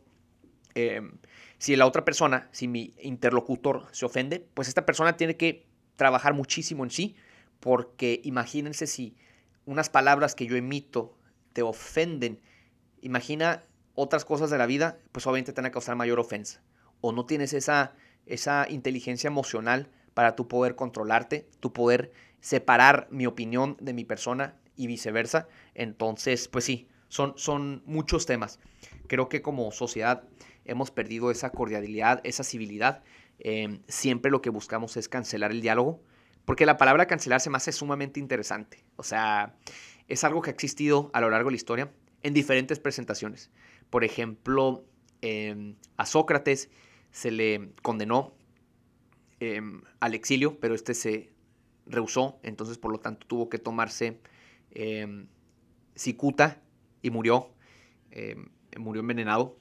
em, 0.76 1.14
si 1.58 1.76
la 1.76 1.86
otra 1.86 2.06
persona, 2.06 2.50
si 2.52 2.68
mi 2.68 2.94
interlocutor 3.02 3.88
se 3.92 4.06
ofende, 4.06 4.48
pues 4.54 4.68
esta 4.68 4.86
persona 4.86 5.18
tiene 5.18 5.38
que 5.38 5.66
trabajar 5.96 6.34
muchísimo 6.34 6.84
en 6.84 6.92
sí, 6.92 7.16
porque 7.60 8.22
imagínense 8.24 8.88
si 8.88 9.16
unas 9.66 9.90
palabras 9.90 10.36
que 10.36 10.46
yo 10.46 10.56
emito 10.56 11.18
te 11.54 11.64
ofenden, 11.64 12.40
imagina 13.02 13.64
otras 13.96 14.26
cosas 14.26 14.50
de 14.50 14.58
la 14.60 14.68
vida, 14.68 15.00
pues 15.12 15.26
obviamente 15.26 15.54
te 15.54 15.62
van 15.62 15.68
a 15.70 15.72
causar 15.72 15.96
mayor 15.96 16.20
ofensa. 16.20 16.62
O 17.02 17.12
no 17.12 17.26
tienes 17.26 17.54
esa, 17.54 17.96
esa 18.28 18.68
inteligencia 18.70 19.28
emocional 19.28 19.90
para 20.14 20.36
tú 20.36 20.48
poder 20.48 20.76
controlarte, 20.76 21.50
tu 21.60 21.74
poder 21.74 22.12
separar 22.40 23.08
mi 23.10 23.26
opinión 23.26 23.76
de 23.80 23.94
mi 23.94 24.06
persona 24.06 24.56
y 24.76 24.88
viceversa. 24.88 25.48
Entonces, 25.74 26.48
pues 26.48 26.66
sí, 26.66 26.88
son, 27.08 27.34
son 27.38 27.82
muchos 27.86 28.26
temas. 28.26 28.60
Creo 29.08 29.30
que 29.30 29.42
como 29.42 29.72
sociedad 29.72 30.24
hemos 30.68 30.92
perdido 30.92 31.32
esa 31.32 31.50
cordialidad, 31.50 32.22
esa 32.24 32.44
civilidad. 32.44 33.04
Em, 33.40 33.82
siempre 33.88 34.30
lo 34.30 34.42
que 34.42 34.50
buscamos 34.50 34.98
es 34.98 35.10
cancelar 35.10 35.52
el 35.52 35.62
diálogo, 35.62 36.04
porque 36.46 36.66
la 36.66 36.78
palabra 36.78 37.08
cancelar 37.08 37.42
se 37.42 37.50
me 37.50 37.58
hace 37.58 37.72
sumamente 37.72 38.20
interesante. 38.20 38.86
O 38.98 39.04
sea, 39.04 39.56
es 40.08 40.24
algo 40.24 40.42
que 40.42 40.50
ha 40.50 40.54
existido 40.54 41.10
a 41.14 41.22
lo 41.22 41.30
largo 41.30 41.50
de 41.50 41.54
la 41.54 41.58
historia 41.58 41.92
en 42.22 42.34
diferentes 42.34 42.80
presentaciones. 42.80 43.50
Por 43.90 44.04
ejemplo, 44.04 44.86
em, 45.22 45.76
a 45.96 46.06
Sócrates 46.06 46.70
se 47.12 47.32
le 47.32 47.72
condenó 47.82 48.36
em, 49.40 49.82
al 50.00 50.16
exilio, 50.16 50.60
pero 50.60 50.74
este 50.76 50.94
se 50.94 51.32
rehusó, 51.86 52.40
entonces 52.44 52.78
por 52.78 52.92
lo 52.92 53.00
tanto 53.00 53.26
tuvo 53.28 53.50
que 53.50 53.60
tomarse 53.60 54.20
cicuta 55.96 56.62
y 57.02 57.10
murió, 57.10 57.52
murió 58.78 59.02
envenenado 59.02 59.58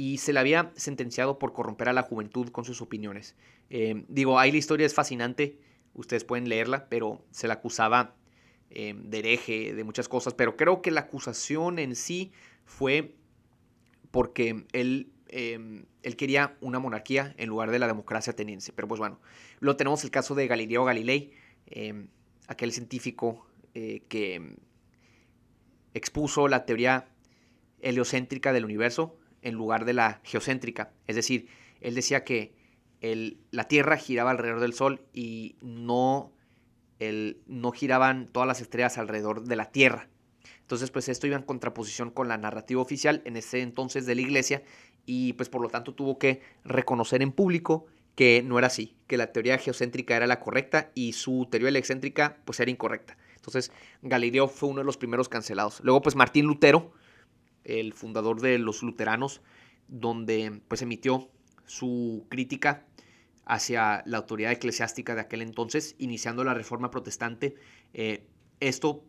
y 0.00 0.16
se 0.16 0.32
le 0.32 0.40
había 0.40 0.72
sentenciado 0.76 1.38
por 1.38 1.52
corromper 1.52 1.90
a 1.90 1.92
la 1.92 2.00
juventud 2.00 2.48
con 2.48 2.64
sus 2.64 2.80
opiniones. 2.80 3.36
Eh, 3.68 4.06
digo, 4.08 4.38
ahí 4.38 4.50
la 4.50 4.56
historia 4.56 4.86
es 4.86 4.94
fascinante, 4.94 5.58
ustedes 5.92 6.24
pueden 6.24 6.48
leerla, 6.48 6.88
pero 6.88 7.22
se 7.32 7.46
le 7.46 7.52
acusaba 7.52 8.16
eh, 8.70 8.94
de 8.96 9.18
hereje, 9.18 9.74
de 9.74 9.84
muchas 9.84 10.08
cosas, 10.08 10.32
pero 10.32 10.56
creo 10.56 10.80
que 10.80 10.90
la 10.90 11.02
acusación 11.02 11.78
en 11.78 11.94
sí 11.94 12.32
fue 12.64 13.14
porque 14.10 14.64
él, 14.72 15.12
em, 15.28 15.84
él 16.02 16.16
quería 16.16 16.56
una 16.62 16.78
monarquía 16.78 17.34
en 17.36 17.50
lugar 17.50 17.70
de 17.70 17.78
la 17.78 17.86
democracia 17.86 18.30
ateniense. 18.30 18.72
Pero 18.72 18.88
pues 18.88 19.00
bueno, 19.00 19.20
luego 19.58 19.76
tenemos 19.76 20.02
el 20.02 20.10
caso 20.10 20.34
de 20.34 20.46
Galileo 20.46 20.82
Galilei, 20.82 21.34
aquel 22.48 22.72
científico 22.72 23.46
eh, 23.74 24.00
que 24.08 24.56
expuso 25.92 26.48
la 26.48 26.64
teoría 26.64 27.06
heliocéntrica 27.82 28.54
del 28.54 28.64
universo, 28.64 29.19
en 29.42 29.54
lugar 29.54 29.84
de 29.84 29.94
la 29.94 30.20
geocéntrica. 30.24 30.92
Es 31.06 31.16
decir, 31.16 31.48
él 31.80 31.94
decía 31.94 32.24
que 32.24 32.54
la 33.50 33.64
Tierra 33.64 33.96
giraba 33.96 34.30
alrededor 34.30 34.60
del 34.60 34.74
Sol 34.74 35.02
y 35.12 35.56
no, 35.62 36.32
no 37.46 37.72
giraban 37.72 38.28
todas 38.30 38.46
las 38.46 38.60
estrellas 38.60 38.98
alrededor 38.98 39.44
de 39.44 39.56
la 39.56 39.70
Tierra. 39.70 40.08
Entonces, 40.60 40.90
pues 40.90 41.08
esto 41.08 41.26
iba 41.26 41.36
en 41.36 41.42
contraposición 41.42 42.10
con 42.10 42.28
la 42.28 42.38
narrativa 42.38 42.80
oficial 42.80 43.22
en 43.24 43.36
ese 43.36 43.60
entonces 43.60 44.06
de 44.06 44.14
la 44.14 44.20
iglesia 44.20 44.62
y 45.04 45.32
pues 45.32 45.48
por 45.48 45.62
lo 45.62 45.68
tanto 45.68 45.94
tuvo 45.94 46.18
que 46.18 46.42
reconocer 46.64 47.22
en 47.22 47.32
público 47.32 47.86
que 48.14 48.42
no 48.44 48.58
era 48.58 48.66
así, 48.66 48.96
que 49.06 49.16
la 49.16 49.32
teoría 49.32 49.58
geocéntrica 49.58 50.14
era 50.14 50.26
la 50.26 50.40
correcta 50.40 50.92
y 50.94 51.14
su 51.14 51.48
teoría 51.50 51.70
excéntrica 51.78 52.36
pues 52.44 52.60
era 52.60 52.70
incorrecta. 52.70 53.16
Entonces, 53.34 53.72
Galileo 54.02 54.46
fue 54.46 54.68
uno 54.68 54.80
de 54.80 54.84
los 54.84 54.98
primeros 54.98 55.28
cancelados. 55.28 55.80
Luego, 55.82 56.02
pues 56.02 56.14
Martín 56.14 56.44
Lutero, 56.44 56.92
el 57.78 57.92
fundador 57.92 58.40
de 58.40 58.58
los 58.58 58.82
luteranos, 58.82 59.42
donde 59.88 60.60
pues 60.68 60.82
emitió 60.82 61.30
su 61.66 62.26
crítica 62.28 62.86
hacia 63.44 64.02
la 64.06 64.18
autoridad 64.18 64.52
eclesiástica 64.52 65.14
de 65.14 65.22
aquel 65.22 65.42
entonces, 65.42 65.94
iniciando 65.98 66.44
la 66.44 66.54
reforma 66.54 66.90
protestante. 66.90 67.54
Eh, 67.94 68.26
esto 68.60 69.04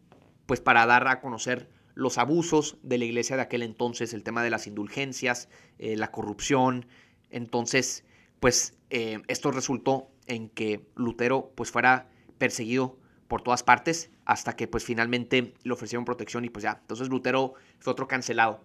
pues 0.45 0.60
para 0.60 0.86
dar 0.86 1.08
a 1.08 1.21
conocer 1.21 1.69
los 1.93 2.17
abusos 2.17 2.78
de 2.84 2.97
la 2.97 3.06
iglesia 3.06 3.36
de 3.36 3.43
aquel 3.43 3.63
entonces, 3.63 4.13
el 4.13 4.24
tema 4.24 4.43
de 4.43 4.50
las 4.50 4.67
indulgencias, 4.67 5.50
eh, 5.78 5.95
la 5.97 6.12
corrupción. 6.12 6.88
Entonces, 7.30 8.04
pues 8.39 8.78
eh, 8.89 9.21
esto 9.28 9.52
resultó 9.52 10.10
en 10.28 10.50
que 10.50 10.86
Lutero 10.95 11.52
pues 11.56 11.71
fuera 11.71 12.10
perseguido 12.38 12.97
por 13.28 13.41
todas 13.43 13.63
partes 13.63 14.10
hasta 14.32 14.56
que 14.56 14.65
pues 14.65 14.86
finalmente 14.86 15.56
le 15.62 15.74
ofrecieron 15.74 16.06
protección 16.06 16.46
y 16.46 16.50
pues 16.50 16.63
ya. 16.63 16.78
Entonces 16.80 17.10
Lutero 17.10 17.56
fue 17.80 17.91
otro 17.91 18.08
cancelado. 18.08 18.62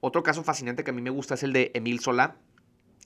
Otro 0.00 0.24
caso 0.24 0.42
fascinante 0.42 0.82
que 0.82 0.90
a 0.90 0.92
mí 0.92 1.02
me 1.02 1.10
gusta 1.10 1.34
es 1.34 1.44
el 1.44 1.52
de 1.52 1.70
Émile 1.74 2.00
Zola, 2.00 2.36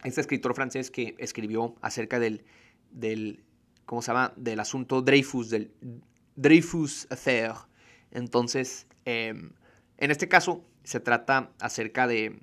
este 0.04 0.22
escritor 0.22 0.54
francés 0.54 0.90
que 0.90 1.14
escribió 1.18 1.74
acerca 1.82 2.18
del, 2.18 2.46
del 2.90 3.44
¿cómo 3.84 4.00
se 4.00 4.06
llama? 4.06 4.32
Del 4.36 4.58
asunto 4.58 5.02
Dreyfus, 5.02 5.50
del 5.50 5.70
Dreyfus 6.34 7.06
Affair. 7.10 7.52
Entonces, 8.10 8.86
em, 9.04 9.50
en 9.98 10.10
este 10.10 10.28
caso 10.28 10.64
se 10.84 11.00
trata 11.00 11.52
acerca 11.60 12.06
de, 12.06 12.40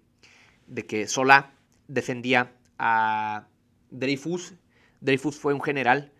de 0.67 0.85
que 0.85 1.07
Zola 1.07 1.55
defendía 1.87 2.53
a 2.77 3.47
Dreyfus. 3.89 4.53
Dreyfus 5.01 5.39
fue 5.39 5.55
un 5.55 5.61
general, 5.61 6.13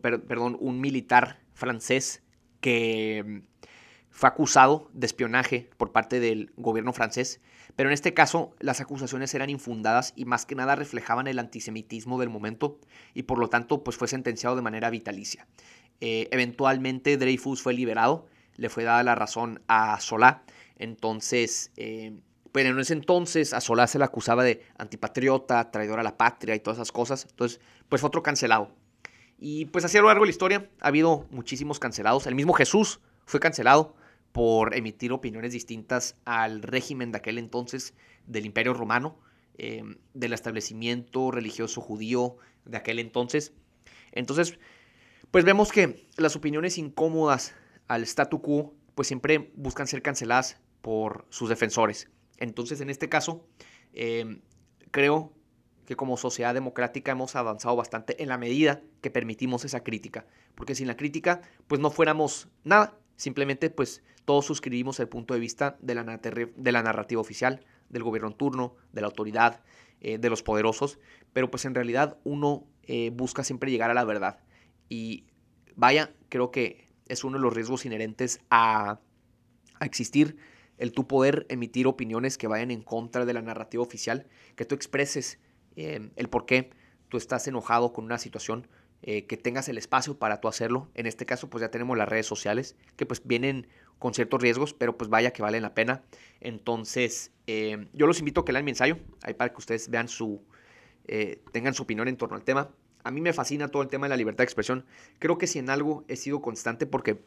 perdón, 0.00 0.56
un 0.60 0.80
militar 0.80 1.40
francés 1.52 2.22
que 2.60 3.42
fue 4.10 4.28
acusado 4.28 4.90
de 4.92 5.06
espionaje 5.06 5.70
por 5.76 5.92
parte 5.92 6.20
del 6.20 6.52
gobierno 6.56 6.92
francés, 6.92 7.40
pero 7.76 7.88
en 7.88 7.94
este 7.94 8.12
caso 8.12 8.54
las 8.58 8.80
acusaciones 8.80 9.32
eran 9.34 9.50
infundadas 9.50 10.12
y 10.16 10.24
más 10.24 10.46
que 10.46 10.54
nada 10.54 10.74
reflejaban 10.74 11.26
el 11.26 11.38
antisemitismo 11.38 12.18
del 12.18 12.28
momento 12.28 12.78
y 13.14 13.22
por 13.22 13.38
lo 13.38 13.48
tanto 13.48 13.82
pues 13.82 13.96
fue 13.96 14.08
sentenciado 14.08 14.56
de 14.56 14.62
manera 14.62 14.90
vitalicia. 14.90 15.46
Eh, 16.00 16.28
eventualmente 16.32 17.16
Dreyfus 17.16 17.62
fue 17.62 17.72
liberado, 17.72 18.26
le 18.56 18.68
fue 18.68 18.84
dada 18.84 19.02
la 19.02 19.14
razón 19.14 19.62
a 19.68 19.98
Solá, 20.00 20.42
entonces, 20.76 21.72
eh, 21.76 22.20
pero 22.52 22.70
en 22.70 22.78
ese 22.78 22.94
entonces 22.94 23.54
a 23.54 23.60
Solá 23.60 23.86
se 23.86 23.98
le 23.98 24.04
acusaba 24.04 24.42
de 24.42 24.62
antipatriota, 24.76 25.70
traidor 25.70 26.00
a 26.00 26.02
la 26.02 26.16
patria 26.16 26.54
y 26.54 26.60
todas 26.60 26.78
esas 26.78 26.92
cosas, 26.92 27.26
entonces 27.30 27.60
pues 27.88 28.00
fue 28.00 28.08
otro 28.08 28.22
cancelado. 28.22 28.74
Y 29.42 29.64
pues 29.64 29.86
así 29.86 29.96
a 29.96 30.02
lo 30.02 30.08
largo 30.08 30.24
de 30.24 30.28
la 30.28 30.32
historia 30.32 30.70
ha 30.80 30.88
habido 30.88 31.26
muchísimos 31.30 31.78
cancelados, 31.78 32.26
el 32.26 32.34
mismo 32.34 32.52
Jesús 32.52 33.00
fue 33.24 33.40
cancelado 33.40 33.96
por 34.32 34.76
emitir 34.76 35.12
opiniones 35.12 35.52
distintas 35.52 36.14
al 36.26 36.62
régimen 36.62 37.10
de 37.10 37.18
aquel 37.18 37.38
entonces 37.38 37.94
del 38.26 38.44
Imperio 38.44 38.74
Romano, 38.74 39.18
em, 39.56 39.96
del 40.12 40.34
establecimiento 40.34 41.30
religioso 41.30 41.80
judío 41.80 42.36
de 42.66 42.76
aquel 42.76 42.98
entonces. 42.98 43.54
Entonces, 44.12 44.58
pues 45.30 45.46
vemos 45.46 45.72
que 45.72 46.06
las 46.18 46.36
opiniones 46.36 46.76
incómodas 46.76 47.54
al 47.88 48.02
statu 48.02 48.42
quo, 48.42 48.74
pues 48.94 49.08
siempre 49.08 49.52
buscan 49.54 49.86
ser 49.86 50.02
canceladas 50.02 50.60
por 50.82 51.26
sus 51.30 51.48
defensores. 51.48 52.10
Entonces, 52.36 52.82
en 52.82 52.90
este 52.90 53.08
caso, 53.08 53.46
em, 53.94 54.42
creo 54.90 55.32
que 55.90 55.96
como 55.96 56.16
sociedad 56.16 56.54
democrática 56.54 57.10
hemos 57.10 57.34
avanzado 57.34 57.74
bastante 57.74 58.22
en 58.22 58.28
la 58.28 58.38
medida 58.38 58.80
que 59.00 59.10
permitimos 59.10 59.64
esa 59.64 59.82
crítica, 59.82 60.24
porque 60.54 60.76
sin 60.76 60.86
la 60.86 60.96
crítica, 60.96 61.40
pues 61.66 61.80
no 61.80 61.90
fuéramos 61.90 62.48
nada, 62.62 63.00
Simplemente, 63.20 63.68
pues, 63.68 64.02
todos 64.24 64.46
suscribimos 64.46 64.98
el 64.98 65.06
punto 65.06 65.34
de 65.34 65.40
vista 65.40 65.76
de 65.82 65.94
la, 65.94 66.82
narrativa 66.82 67.20
oficial, 67.20 67.66
del 67.90 68.02
gobierno 68.02 68.28
en 68.28 68.34
turno, 68.34 68.76
de 68.94 69.02
la 69.02 69.08
autoridad, 69.08 69.60
eh, 70.00 70.16
de 70.16 70.30
los 70.30 70.42
poderosos, 70.42 70.98
pero 71.34 71.50
pues 71.50 71.66
en 71.66 71.74
realidad 71.74 72.16
uno 72.24 72.64
eh, 72.84 73.10
busca 73.12 73.44
siempre 73.44 73.70
llegar 73.70 73.90
a 73.90 73.94
la 73.94 74.06
verdad. 74.06 74.38
Y 74.88 75.26
vaya, 75.76 76.14
creo 76.30 76.50
que 76.50 76.88
es 77.08 77.22
uno 77.22 77.36
de 77.36 77.42
los 77.42 77.52
riesgos 77.52 77.84
inherentes 77.84 78.40
a, 78.48 79.00
existir, 79.82 80.38
el 80.78 80.92
tu 80.92 81.06
poder 81.06 81.44
emitir 81.50 81.86
opiniones 81.86 82.38
que 82.38 82.46
vayan 82.46 82.70
en 82.70 82.80
contra 82.80 83.26
de 83.26 83.34
la 83.34 83.42
narrativa 83.42 83.82
oficial, 83.82 84.28
que 84.56 84.64
tú 84.64 84.74
expreses 84.74 85.40
eh, 85.76 86.10
el 86.16 86.28
por 86.28 86.46
qué 86.46 86.70
tú 87.08 87.16
estás 87.16 87.46
enojado 87.48 87.92
con 87.92 88.04
una 88.04 88.18
situación, 88.18 88.68
eh, 89.02 89.26
que 89.26 89.38
tengas 89.38 89.68
el 89.70 89.78
espacio 89.78 90.18
para 90.18 90.42
tú 90.42 90.48
hacerlo. 90.48 90.90
En 90.94 91.06
este 91.06 91.24
caso, 91.24 91.48
pues 91.48 91.62
ya 91.62 91.70
tenemos 91.70 91.96
las 91.96 92.08
redes 92.08 92.26
sociales, 92.26 92.76
que 92.96 93.06
pues 93.06 93.26
vienen 93.26 93.66
con 93.98 94.12
ciertos 94.12 94.42
riesgos, 94.42 94.74
pero 94.74 94.98
pues 94.98 95.08
vaya 95.08 95.32
que 95.32 95.40
valen 95.40 95.62
la 95.62 95.72
pena. 95.72 96.02
Entonces, 96.40 97.32
eh, 97.46 97.88
yo 97.94 98.06
los 98.06 98.18
invito 98.18 98.42
a 98.42 98.44
que 98.44 98.52
lean 98.52 98.64
mi 98.64 98.72
ensayo, 98.72 98.98
ahí 99.22 99.32
para 99.32 99.52
que 99.52 99.56
ustedes 99.56 99.88
vean 99.88 100.08
su, 100.08 100.42
eh, 101.06 101.42
tengan 101.52 101.72
su 101.72 101.84
opinión 101.84 102.08
en 102.08 102.16
torno 102.18 102.36
al 102.36 102.44
tema. 102.44 102.70
A 103.02 103.10
mí 103.10 103.22
me 103.22 103.32
fascina 103.32 103.68
todo 103.68 103.82
el 103.82 103.88
tema 103.88 104.04
de 104.04 104.10
la 104.10 104.16
libertad 104.18 104.38
de 104.38 104.44
expresión. 104.44 104.84
Creo 105.18 105.38
que 105.38 105.46
si 105.46 105.58
en 105.58 105.70
algo 105.70 106.04
he 106.08 106.16
sido 106.16 106.42
constante 106.42 106.86
porque 106.86 107.24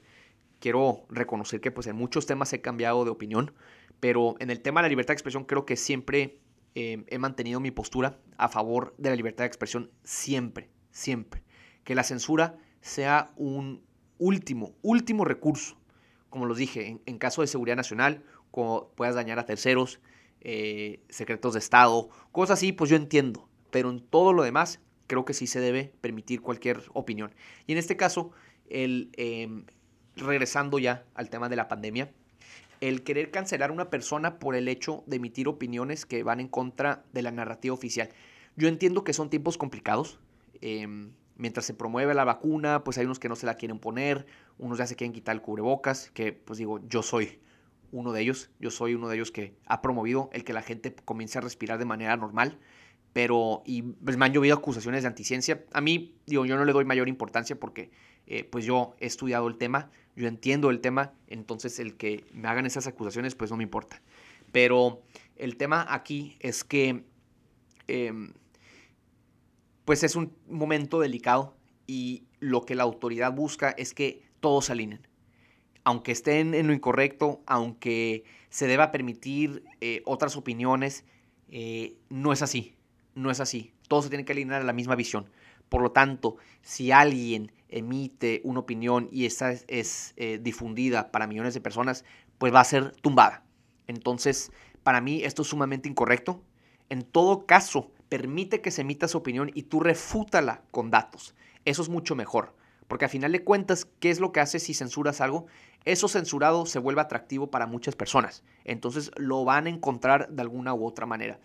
quiero 0.60 1.06
reconocer 1.10 1.60
que 1.60 1.72
pues 1.72 1.88
en 1.88 1.96
muchos 1.96 2.28
temas 2.28 2.54
he 2.54 2.62
cambiado 2.62 3.04
de 3.04 3.10
opinión, 3.10 3.52
pero 4.00 4.36
en 4.40 4.52
el 4.52 4.62
tema 4.62 4.82
de 4.82 4.86
la 4.86 4.90
libertad 4.90 5.14
de 5.14 5.16
expresión 5.16 5.46
creo 5.46 5.66
que 5.66 5.76
siempre 5.76 6.38
he 6.76 7.18
mantenido 7.20 7.60
mi 7.60 7.72
postura 7.72 8.20
a 8.38 8.50
favor 8.50 8.96
de 8.98 9.10
la 9.10 9.16
libertad 9.16 9.44
de 9.44 9.48
expresión, 9.48 9.92
siempre, 10.04 10.70
siempre 10.92 11.44
que 11.84 11.96
la 11.96 12.04
censura 12.04 12.58
sea 12.82 13.32
un 13.36 13.84
último, 14.18 14.76
último 14.82 15.26
recurso. 15.26 15.78
Como 16.30 16.46
los 16.46 16.58
dije, 16.58 17.00
en, 17.06 17.18
caso 17.18 17.42
de 17.42 17.48
seguridad 17.48 17.76
nacional, 17.76 18.24
como 18.52 18.90
puedas 18.96 19.16
dañar 19.16 19.40
a 19.40 19.46
terceros, 19.46 20.00
eh, 20.42 21.04
secretos 21.10 21.54
de 21.54 21.60
Estado, 21.60 22.10
cosas 22.32 22.60
así, 22.60 22.72
pues 22.72 22.90
yo 22.90 22.96
entiendo. 22.96 23.48
Pero 23.72 23.90
en 23.90 24.00
todo 24.00 24.34
lo 24.34 24.44
demás, 24.44 24.80
creo 25.08 25.26
que 25.26 25.34
sí 25.34 25.48
se 25.48 25.60
debe 25.60 25.94
permitir 26.02 26.42
cualquier 26.42 26.84
opinión. 26.94 27.34
Y 27.68 27.74
en 27.74 27.78
este 27.78 27.98
caso, 27.98 28.32
em, 28.68 29.66
regresando 30.16 30.80
ya 30.80 31.06
al 31.14 31.30
tema 31.30 31.50
de 31.50 31.56
la 31.56 31.68
pandemia, 31.68 32.12
el 32.90 33.04
querer 33.04 33.32
cancelar 33.32 33.70
a 33.70 33.74
una 33.74 33.90
persona 33.90 34.40
por 34.40 34.56
el 34.56 34.68
hecho 34.68 35.06
de 35.08 35.16
emitir 35.16 35.48
opiniones 35.48 36.06
que 36.06 36.22
van 36.22 36.42
en 36.42 36.50
contra 36.50 37.06
de 37.14 37.22
la 37.22 37.32
narrativa 37.32 37.74
oficial. 37.74 38.10
Yo 38.58 38.68
entiendo 38.68 39.06
que 39.06 39.14
son 39.14 39.30
tiempos 39.30 39.58
complicados. 39.58 40.20
Em, 40.60 41.14
mientras 41.38 41.66
se 41.66 41.74
promueve 41.74 42.14
la 42.14 42.26
vacuna, 42.26 42.84
pues 42.84 42.98
hay 42.98 43.06
unos 43.06 43.20
que 43.20 43.30
no 43.30 43.38
se 43.38 43.46
la 43.46 43.56
quieren 43.56 43.80
poner, 43.80 44.26
unos 44.58 44.80
ya 44.80 44.86
se 44.86 44.98
quieren 44.98 45.14
quitar 45.14 45.34
el 45.34 45.42
cubrebocas, 45.42 46.12
que 46.12 46.34
pues 46.34 46.60
digo, 46.60 46.86
yo 46.90 47.04
soy 47.04 47.40
uno 47.94 48.12
de 48.12 48.22
ellos, 48.22 48.50
yo 48.60 48.70
soy 48.70 48.96
uno 48.96 49.08
de 49.08 49.16
ellos 49.16 49.32
que 49.32 49.56
ha 49.66 49.82
promovido 49.82 50.30
el 50.34 50.44
que 50.44 50.52
la 50.52 50.62
gente 50.62 50.94
comience 51.06 51.38
a 51.38 51.42
respirar 51.42 51.80
de 51.80 51.86
manera 51.86 52.18
normal, 52.18 52.60
pero 53.14 53.64
y 53.66 53.82
pues, 53.84 54.18
me 54.18 54.26
han 54.26 54.34
llovido 54.34 54.56
acusaciones 54.56 55.04
de 55.04 55.08
anticiencia. 55.08 55.64
A 55.72 55.80
mí, 55.80 56.18
digo, 56.26 56.46
yo 56.46 56.58
no 56.58 56.66
le 56.66 56.74
doy 56.74 56.84
mayor 56.84 57.08
importancia 57.08 57.58
porque 57.58 57.92
eh, 58.28 58.44
pues 58.44 58.66
yo 58.66 58.96
he 59.00 59.06
estudiado 59.06 59.48
el 59.48 59.58
tema, 59.58 59.92
yo 60.16 60.28
entiendo 60.28 60.70
el 60.70 60.80
tema, 60.80 61.14
entonces 61.28 61.80
el 61.80 61.96
que 61.96 62.26
me 62.34 62.48
hagan 62.48 62.66
esas 62.66 62.88
acusaciones 62.88 63.36
pues 63.36 63.52
no 63.52 63.58
me 63.58 63.64
importa. 63.64 64.02
Pero 64.52 65.02
el 65.36 65.58
tema 65.58 65.86
aquí 65.90 66.38
es 66.40 66.64
que... 66.64 67.04
Em, 67.88 68.34
pues 69.86 70.04
es 70.04 70.16
un 70.16 70.34
momento 70.48 71.00
delicado 71.00 71.56
y 71.88 72.24
lo 72.40 72.62
que 72.66 72.76
la 72.76 72.84
autoridad 72.84 73.34
busca 73.34 73.72
es 73.72 73.94
que 73.94 74.24
todos 74.40 74.70
alineen. 74.70 75.08
Aunque 75.84 76.14
estén 76.14 76.54
en 76.54 76.68
lo 76.68 76.74
incorrecto, 76.74 77.42
aunque 77.46 78.24
se 78.50 78.68
deba 78.68 78.92
permitir 78.92 79.66
eh, 79.82 80.02
otras 80.06 80.38
opiniones, 80.38 81.06
eh, 81.50 81.98
no 82.10 82.32
es 82.32 82.42
así, 82.42 82.76
no 83.16 83.32
es 83.32 83.40
así. 83.40 83.74
Todos 83.90 84.06
se 84.06 84.10
tienen 84.10 84.26
que 84.26 84.32
alinear 84.32 84.62
a 84.62 84.66
la 84.66 84.74
misma 84.74 84.96
visión. 84.96 85.30
Por 85.68 85.82
lo 85.82 85.92
tanto, 85.92 86.38
si 86.62 86.92
alguien 86.92 87.52
emite 87.74 88.42
una 88.44 88.60
opinión 88.60 89.10
y 89.12 89.26
esa 89.26 89.52
es, 89.52 90.14
eh, 90.16 90.40
difundida 90.42 91.12
para 91.12 91.28
millones 91.28 91.54
de 91.54 91.62
personas, 91.62 92.06
pues 92.38 92.54
va 92.54 92.62
a 92.62 92.66
ser 92.66 92.92
tumbada. 93.02 93.44
Entonces, 93.88 94.52
para 94.84 95.02
mí 95.02 95.24
esto 95.24 95.42
es 95.42 95.48
sumamente 95.48 95.90
incorrecto. 95.90 96.44
En 96.90 97.02
todo 97.02 97.46
caso, 97.46 97.92
permite 98.10 98.62
que 98.62 98.70
se 98.70 98.82
emita 98.82 99.08
su 99.08 99.18
opinión 99.18 99.50
y 99.54 99.64
tú 99.64 99.80
refútala 99.80 100.62
con 100.70 100.92
datos. 100.92 101.36
Eso 101.66 101.82
es 101.82 101.90
mucho 101.90 102.16
mejor. 102.16 102.56
Porque 102.88 103.06
al 103.06 103.12
final 103.12 103.32
de 103.32 103.44
cuentas, 103.44 103.88
¿qué 104.00 104.12
es 104.12 104.20
lo 104.20 104.32
que 104.32 104.40
hace 104.40 104.60
si 104.60 104.76
censuras 104.76 105.20
algo? 105.20 105.48
Eso 105.84 106.08
censurado 106.08 106.66
se 106.68 106.80
vuelve 106.80 107.02
atractivo 107.02 107.50
para 107.50 107.66
muchas 107.66 107.96
personas. 107.96 108.44
Entonces 108.66 109.10
lo 109.18 109.46
van 109.46 109.66
a 109.66 109.70
encontrar 109.70 110.30
de 110.30 110.42
alguna 110.42 110.76
u 110.76 110.86
otra 110.86 111.08
manera. 111.08 111.40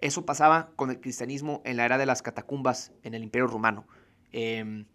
Eso 0.00 0.24
pasaba 0.24 0.70
con 0.76 0.90
el 0.90 1.00
cristianismo 1.00 1.60
en 1.64 1.76
la 1.76 1.86
era 1.86 1.98
de 1.98 2.06
las 2.06 2.22
catacumbas 2.22 2.92
en 3.02 3.14
el 3.14 3.24
Imperio 3.24 3.48
Romano. 3.48 3.86
Em, 4.32 4.86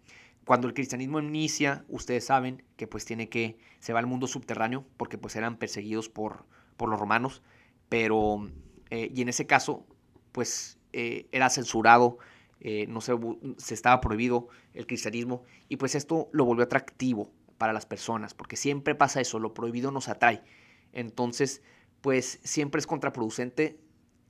cuando 0.47 0.69
el 0.69 0.73
cristianismo 0.73 1.19
inicia, 1.19 1.83
ustedes 1.89 2.25
saben 2.25 2.63
que 2.77 2.87
pues 2.87 3.03
tiene 3.03 3.27
que, 3.27 3.59
se 3.79 3.91
va 3.91 3.99
al 3.99 4.07
mundo 4.07 4.27
subterráneo 4.27 4.85
porque 4.95 5.17
pues 5.17 5.35
eran 5.35 5.57
perseguidos 5.57 6.07
por, 6.07 6.45
por 6.77 6.87
los 6.87 6.97
romanos. 6.97 7.43
Pero, 7.89 8.49
eh, 8.89 9.11
y 9.13 9.21
en 9.21 9.27
ese 9.27 9.45
caso, 9.45 9.85
pues 10.31 10.79
eh, 10.93 11.27
era 11.33 11.49
censurado, 11.49 12.17
eh, 12.61 12.87
no 12.87 13.01
se, 13.01 13.13
se 13.57 13.73
estaba 13.73 13.99
prohibido 13.99 14.47
el 14.73 14.87
cristianismo 14.87 15.43
y 15.67 15.75
pues 15.75 15.95
esto 15.95 16.29
lo 16.31 16.45
volvió 16.45 16.63
atractivo 16.63 17.29
para 17.57 17.73
las 17.73 17.85
personas, 17.85 18.33
porque 18.33 18.55
siempre 18.55 18.95
pasa 18.95 19.19
eso, 19.19 19.39
lo 19.39 19.53
prohibido 19.53 19.91
nos 19.91 20.07
atrae. 20.07 20.43
Entonces, 20.93 21.61
pues 21.99 22.39
siempre 22.45 22.79
es 22.79 22.87
contraproducente 22.87 23.81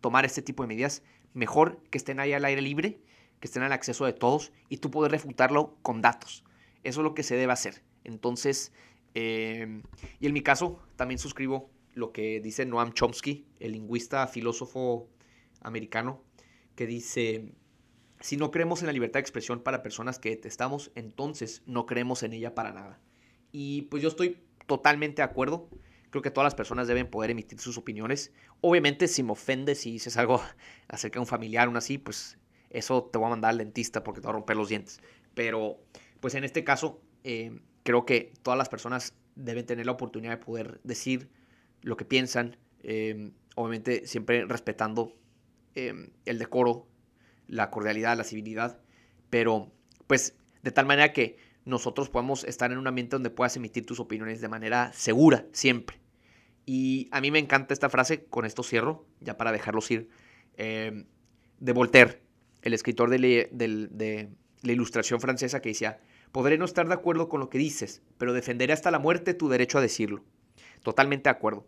tomar 0.01 0.25
este 0.25 0.41
tipo 0.41 0.63
de 0.63 0.67
medidas. 0.67 1.03
Mejor 1.35 1.79
que 1.91 1.99
estén 1.99 2.19
ahí 2.19 2.33
al 2.33 2.43
aire 2.43 2.63
libre, 2.63 3.01
que 3.39 3.47
estén 3.47 3.63
al 3.63 3.71
acceso 3.71 4.05
de 4.05 4.13
todos 4.13 4.51
y 4.69 4.77
tú 4.77 4.91
poder 4.91 5.11
refutarlo 5.11 5.77
con 5.81 6.01
datos. 6.01 6.43
Eso 6.83 7.01
es 7.01 7.03
lo 7.03 7.13
que 7.13 7.23
se 7.23 7.35
debe 7.35 7.53
hacer. 7.53 7.83
Entonces, 8.03 8.71
em, 9.13 9.83
y 10.19 10.27
en 10.27 10.33
mi 10.33 10.41
caso, 10.41 10.79
también 10.95 11.19
suscribo 11.19 11.69
lo 11.93 12.11
que 12.11 12.39
dice 12.39 12.65
Noam 12.65 12.93
Chomsky, 12.93 13.45
el 13.59 13.73
lingüista, 13.73 14.27
filósofo 14.27 15.09
americano, 15.61 16.23
que 16.75 16.85
dice, 16.85 17.53
si 18.19 18.37
no 18.37 18.51
creemos 18.51 18.81
en 18.81 18.87
la 18.87 18.93
libertad 18.93 19.17
de 19.17 19.21
expresión 19.21 19.61
para 19.61 19.83
personas 19.83 20.19
que 20.19 20.29
detestamos, 20.29 20.91
entonces 20.95 21.63
no 21.65 21.85
creemos 21.85 22.23
en 22.23 22.33
ella 22.33 22.55
para 22.55 22.71
nada. 22.71 22.99
Y 23.51 23.83
pues 23.83 24.03
yo 24.03 24.09
estoy 24.09 24.43
totalmente 24.67 25.17
de 25.17 25.23
acuerdo. 25.23 25.69
Creo 26.09 26.21
que 26.21 26.31
todas 26.31 26.45
las 26.45 26.55
personas 26.55 26.87
deben 26.87 27.09
poder 27.09 27.31
emitir 27.31 27.59
sus 27.59 27.77
opiniones. 27.77 28.31
Obviamente, 28.61 29.07
si 29.07 29.23
me 29.23 29.31
ofende, 29.31 29.75
si 29.75 29.91
dices 29.91 30.17
algo 30.17 30.41
acerca 30.87 31.15
de 31.15 31.21
un 31.21 31.27
familiar 31.27 31.67
o 31.67 31.77
así, 31.77 31.97
pues 31.97 32.37
eso 32.69 33.03
te 33.11 33.17
voy 33.17 33.27
a 33.27 33.29
mandar 33.31 33.51
al 33.51 33.57
dentista 33.57 34.03
porque 34.03 34.21
te 34.21 34.25
va 34.27 34.31
a 34.31 34.33
romper 34.33 34.57
los 34.57 34.69
dientes. 34.69 34.99
Pero, 35.33 35.77
pues 36.19 36.35
en 36.35 36.43
este 36.43 36.63
caso, 36.63 37.01
eh, 37.23 37.59
creo 37.83 38.05
que 38.05 38.33
todas 38.41 38.57
las 38.57 38.69
personas 38.69 39.13
deben 39.35 39.65
tener 39.65 39.85
la 39.85 39.91
oportunidad 39.93 40.31
de 40.31 40.45
poder 40.45 40.79
decir 40.83 41.29
lo 41.81 41.95
que 41.95 42.05
piensan, 42.05 42.57
eh, 42.83 43.31
obviamente 43.55 44.07
siempre 44.07 44.45
respetando 44.45 45.15
eh, 45.75 46.11
el 46.25 46.39
decoro, 46.39 46.87
la 47.47 47.69
cordialidad, 47.69 48.17
la 48.17 48.23
civilidad, 48.23 48.79
pero 49.29 49.71
pues 50.07 50.35
de 50.63 50.71
tal 50.71 50.85
manera 50.85 51.13
que 51.13 51.37
nosotros 51.65 52.09
podamos 52.09 52.43
estar 52.45 52.71
en 52.71 52.77
un 52.77 52.87
ambiente 52.87 53.15
donde 53.15 53.29
puedas 53.29 53.55
emitir 53.57 53.85
tus 53.85 53.99
opiniones 53.99 54.41
de 54.41 54.47
manera 54.47 54.91
segura, 54.93 55.45
siempre. 55.51 55.99
Y 56.65 57.07
a 57.11 57.21
mí 57.21 57.29
me 57.29 57.39
encanta 57.39 57.73
esta 57.73 57.89
frase, 57.89 58.25
con 58.25 58.45
esto 58.45 58.63
cierro, 58.63 59.05
ya 59.19 59.37
para 59.37 59.51
dejarlos 59.51 59.89
ir, 59.91 60.09
de 60.57 61.73
Voltaire, 61.73 62.21
el 62.67 62.73
escritor 62.73 63.09
de, 63.09 64.29
la 64.61 64.71
ilustración 64.71 65.19
francesa 65.19 65.61
que 65.61 65.69
decía, 65.69 65.99
podré 66.31 66.57
no 66.57 66.65
estar 66.65 66.87
de 66.87 66.93
acuerdo 66.93 67.29
con 67.29 67.39
lo 67.39 67.49
que 67.49 67.57
dices, 67.57 68.01
pero 68.17 68.33
defenderé 68.33 68.73
hasta 68.73 68.91
la 68.91 68.99
muerte 68.99 69.33
tu 69.33 69.49
derecho 69.49 69.77
a 69.77 69.81
decirlo. 69.81 70.23
Totalmente 70.83 71.29
de 71.29 71.35
acuerdo. 71.35 71.65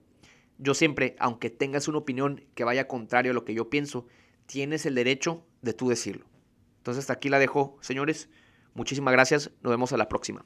Yo 0.58 0.74
siempre, 0.74 1.16
aunque 1.20 1.50
tengas 1.50 1.88
una 1.88 2.00
opinión 2.00 2.46
que 2.54 2.66
vaya 2.66 2.88
contrario 2.88 3.32
a 3.32 3.34
lo 3.34 3.46
que 3.46 3.54
yo 3.54 3.70
pienso, 3.70 4.08
tienes 4.46 4.86
el 4.86 4.96
derecho 4.96 5.46
de 5.62 5.74
tú 5.74 5.90
decirlo. 5.90 6.26
Entonces 6.78 7.04
hasta 7.04 7.14
aquí 7.14 7.30
la 7.30 7.40
dejo, 7.40 7.78
señores. 7.82 8.30
Muchísimas 8.74 9.14
gracias. 9.14 9.52
Nos 9.62 9.72
vemos 9.72 9.94
a 9.94 9.98
la 9.98 10.10
próxima. 10.10 10.46